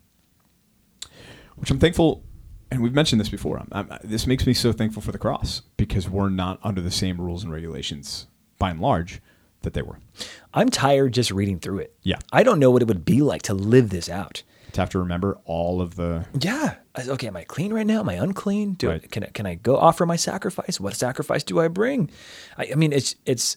Which 1.56 1.70
I'm 1.70 1.78
thankful, 1.78 2.24
and 2.70 2.82
we've 2.82 2.94
mentioned 2.94 3.20
this 3.20 3.28
before. 3.28 3.58
I'm, 3.58 3.68
I'm, 3.72 3.98
this 4.02 4.26
makes 4.26 4.46
me 4.46 4.54
so 4.54 4.72
thankful 4.72 5.02
for 5.02 5.12
the 5.12 5.18
cross 5.18 5.62
because 5.76 6.08
we're 6.08 6.30
not 6.30 6.58
under 6.62 6.80
the 6.80 6.90
same 6.90 7.20
rules 7.20 7.44
and 7.44 7.52
regulations, 7.52 8.26
by 8.58 8.70
and 8.70 8.80
large, 8.80 9.20
that 9.62 9.74
they 9.74 9.82
were. 9.82 9.98
I'm 10.54 10.70
tired 10.70 11.12
just 11.12 11.30
reading 11.30 11.58
through 11.58 11.80
it. 11.80 11.94
Yeah. 12.02 12.18
I 12.32 12.42
don't 12.42 12.58
know 12.58 12.70
what 12.70 12.82
it 12.82 12.88
would 12.88 13.04
be 13.04 13.20
like 13.20 13.42
to 13.42 13.54
live 13.54 13.90
this 13.90 14.08
out. 14.08 14.42
To 14.76 14.82
have 14.82 14.90
to 14.90 14.98
remember 14.98 15.38
all 15.46 15.80
of 15.80 15.96
the 15.96 16.26
Yeah. 16.38 16.74
Okay. 16.98 17.28
Am 17.28 17.36
I 17.36 17.44
clean 17.44 17.72
right 17.72 17.86
now? 17.86 18.00
Am 18.00 18.08
I 18.10 18.14
unclean? 18.14 18.74
Do 18.74 18.90
I, 18.90 18.98
can 18.98 19.24
I, 19.24 19.28
can 19.28 19.46
I 19.46 19.54
go 19.54 19.76
offer 19.76 20.04
my 20.04 20.16
sacrifice? 20.16 20.78
What 20.78 20.94
sacrifice 20.94 21.42
do 21.42 21.58
I 21.60 21.68
bring? 21.68 22.10
I, 22.58 22.68
I 22.72 22.74
mean, 22.74 22.92
it's 22.92 23.16
it's 23.24 23.56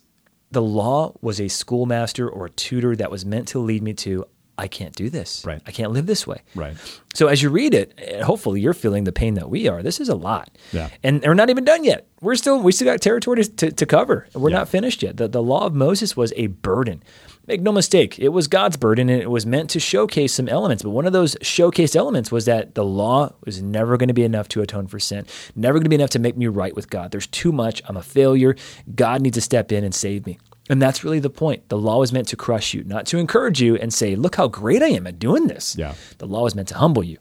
the 0.52 0.62
law 0.62 1.14
was 1.22 1.42
a 1.42 1.50
schoolmaster 1.50 2.30
or 2.30 2.46
a 2.46 2.50
tutor 2.50 2.96
that 2.96 3.12
was 3.12 3.26
meant 3.26 3.50
to 3.50 3.60
lead 3.60 3.84
me 3.84 3.94
to. 3.96 4.26
I 4.60 4.68
can't 4.68 4.96
do 4.96 5.10
this. 5.10 5.44
Right. 5.46 5.62
I 5.66 5.72
can't 5.72 5.92
live 5.92 6.06
this 6.06 6.28
way. 6.28 6.42
Right. 6.56 6.76
So 7.14 7.28
as 7.28 7.42
you 7.42 7.50
read 7.50 7.74
it, 7.74 7.94
eh, 7.98 8.22
hopefully 8.22 8.62
you're 8.62 8.74
feeling 8.74 9.04
the 9.06 9.12
pain 9.12 9.34
that 9.36 9.50
we 9.50 9.68
are. 9.68 9.82
This 9.82 10.00
is 10.00 10.10
a 10.10 10.16
lot. 10.16 10.50
Yeah. 10.72 10.90
And 11.04 11.22
we're 11.24 11.34
not 11.34 11.50
even 11.50 11.64
done 11.66 11.84
yet. 11.84 12.08
We're 12.22 12.36
still 12.36 12.60
we 12.62 12.72
still 12.72 12.86
got 12.86 13.02
territory 13.02 13.44
to, 13.44 13.52
to, 13.56 13.72
to 13.72 13.86
cover. 13.86 14.28
We're 14.36 14.50
Yeah. 14.52 14.58
not 14.58 14.70
finished 14.70 15.02
yet. 15.02 15.18
The, 15.18 15.28
the 15.28 15.42
law 15.42 15.66
of 15.66 15.74
Moses 15.74 16.16
was 16.18 16.34
a 16.36 16.48
burden. 16.48 17.02
Make 17.48 17.62
no 17.62 17.72
mistake, 17.72 18.20
it 18.20 18.30
was 18.30 18.48
God's 18.48 18.78
burden 18.78 19.10
and 19.10 19.20
it 19.24 19.32
was 19.32 19.44
meant 19.44 19.72
to 19.72 19.80
showcase 19.80 20.34
some 20.36 20.48
elements. 20.48 20.84
But 20.84 20.92
one 20.92 21.08
of 21.08 21.14
those 21.14 21.34
showcased 21.38 21.96
elements 21.96 22.32
was 22.32 22.46
that 22.46 22.76
the 22.76 22.86
law 22.86 23.34
was 23.44 23.60
never 23.60 23.98
going 23.98 24.10
to 24.10 24.14
be 24.14 24.24
enough 24.24 24.48
to 24.50 24.62
atone 24.62 24.86
for 24.86 25.00
sin, 25.00 25.26
never 25.56 25.80
going 25.80 25.86
to 25.86 25.90
be 25.90 25.96
enough 25.96 26.12
to 26.12 26.20
make 26.20 26.38
me 26.38 26.46
right 26.46 26.76
with 26.76 26.92
God. 26.92 27.10
There's 27.10 27.26
too 27.26 27.52
much. 27.52 27.82
I'm 27.88 27.98
a 27.98 28.04
failure. 28.04 28.56
God 28.94 29.22
needs 29.24 29.34
to 29.36 29.42
step 29.42 29.72
in 29.72 29.84
and 29.84 29.96
save 29.96 30.28
me. 30.28 30.38
And 30.70 30.82
that's 30.82 31.04
really 31.04 31.20
the 31.20 31.32
point. 31.32 31.68
The 31.70 31.78
law 31.78 32.00
was 32.00 32.14
meant 32.14 32.28
to 32.30 32.36
crush 32.36 32.74
you, 32.74 32.84
not 32.84 33.08
to 33.08 33.18
encourage 33.18 33.60
you 33.60 33.76
and 33.76 33.92
say, 33.92 34.16
look 34.16 34.36
how 34.36 34.48
great 34.48 34.84
I 34.84 34.90
am 34.90 35.08
at 35.08 35.18
doing 35.18 35.48
this. 35.48 35.76
Yeah. 35.76 35.96
The 36.20 36.28
law 36.28 36.44
was 36.44 36.54
meant 36.54 36.68
to 36.70 36.76
humble 36.76 37.04
you. 37.04 37.18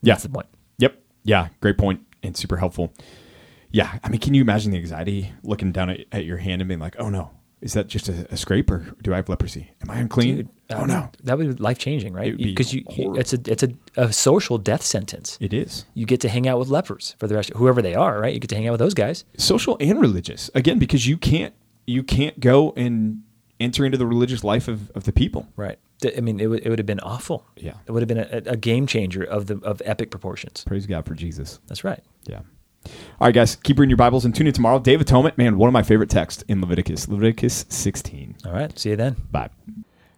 Yeah. 0.00 0.14
That's 0.14 0.22
the 0.22 0.30
point. 0.30 0.46
Yep. 0.78 1.00
Yeah. 1.22 1.48
Great 1.60 1.76
point 1.76 2.00
and 2.22 2.36
super 2.36 2.56
helpful. 2.56 2.94
Yeah. 3.70 3.98
I 4.02 4.08
mean, 4.08 4.20
can 4.20 4.32
you 4.32 4.40
imagine 4.40 4.72
the 4.72 4.78
anxiety 4.78 5.32
looking 5.42 5.70
down 5.70 5.90
at, 5.90 6.00
at 6.12 6.24
your 6.24 6.38
hand 6.38 6.62
and 6.62 6.68
being 6.68 6.80
like, 6.80 6.96
oh 6.98 7.10
no, 7.10 7.30
is 7.60 7.74
that 7.74 7.88
just 7.88 8.08
a, 8.08 8.26
a 8.32 8.36
scrape 8.36 8.70
or 8.70 8.94
do 9.02 9.12
I 9.12 9.16
have 9.16 9.28
leprosy? 9.28 9.70
Am 9.82 9.90
I 9.90 9.98
unclean? 9.98 10.36
Dude, 10.36 10.48
oh 10.70 10.82
um, 10.82 10.88
no. 10.88 11.10
That 11.22 11.38
would 11.38 11.56
be 11.56 11.62
life 11.62 11.78
changing, 11.78 12.12
right? 12.14 12.36
Because 12.36 12.74
you, 12.74 12.84
you, 12.90 13.14
it's 13.16 13.32
a 13.34 13.38
it's 13.46 13.62
a, 13.62 13.68
a 13.96 14.12
social 14.12 14.58
death 14.58 14.82
sentence. 14.82 15.38
It 15.40 15.52
is. 15.52 15.84
You 15.94 16.04
get 16.06 16.20
to 16.22 16.28
hang 16.28 16.48
out 16.48 16.58
with 16.58 16.68
lepers 16.68 17.14
for 17.18 17.28
the 17.28 17.34
rest, 17.34 17.50
of 17.50 17.58
whoever 17.58 17.80
they 17.80 17.94
are, 17.94 18.18
right? 18.18 18.34
You 18.34 18.40
get 18.40 18.48
to 18.48 18.56
hang 18.56 18.66
out 18.66 18.72
with 18.72 18.80
those 18.80 18.94
guys. 18.94 19.24
Social 19.38 19.76
and 19.78 20.00
religious. 20.00 20.50
Again, 20.54 20.78
because 20.78 21.06
you 21.06 21.16
can't 21.16 21.54
you 21.86 22.02
can't 22.02 22.40
go 22.40 22.72
and 22.76 23.22
enter 23.60 23.84
into 23.84 23.98
the 23.98 24.06
religious 24.06 24.42
life 24.44 24.68
of, 24.68 24.90
of 24.90 25.04
the 25.04 25.12
people. 25.12 25.48
Right. 25.56 25.78
I 26.16 26.20
mean, 26.20 26.40
it 26.40 26.48
would 26.48 26.66
it 26.66 26.68
would 26.70 26.78
have 26.78 26.86
been 26.86 27.00
awful. 27.00 27.46
Yeah. 27.56 27.74
It 27.86 27.92
would 27.92 28.02
have 28.02 28.08
been 28.08 28.18
a, 28.18 28.52
a 28.52 28.56
game 28.56 28.86
changer 28.86 29.22
of 29.22 29.46
the 29.46 29.58
of 29.62 29.80
epic 29.84 30.10
proportions. 30.10 30.64
Praise 30.66 30.86
God 30.86 31.06
for 31.06 31.14
Jesus. 31.14 31.60
That's 31.68 31.84
right. 31.84 32.02
Yeah. 32.24 32.40
All 32.84 33.28
right, 33.28 33.34
guys, 33.34 33.54
keep 33.54 33.78
reading 33.78 33.90
your 33.90 33.96
Bibles 33.96 34.24
and 34.24 34.34
tune 34.34 34.48
in 34.48 34.52
tomorrow. 34.52 34.80
Day 34.80 34.94
of 34.94 35.00
Atonement, 35.00 35.38
man, 35.38 35.56
one 35.56 35.68
of 35.68 35.72
my 35.72 35.84
favorite 35.84 36.10
texts 36.10 36.42
in 36.48 36.60
Leviticus, 36.60 37.06
Leviticus 37.06 37.64
16. 37.68 38.38
All 38.44 38.52
right. 38.52 38.76
See 38.76 38.90
you 38.90 38.96
then. 38.96 39.14
Bye. 39.30 39.50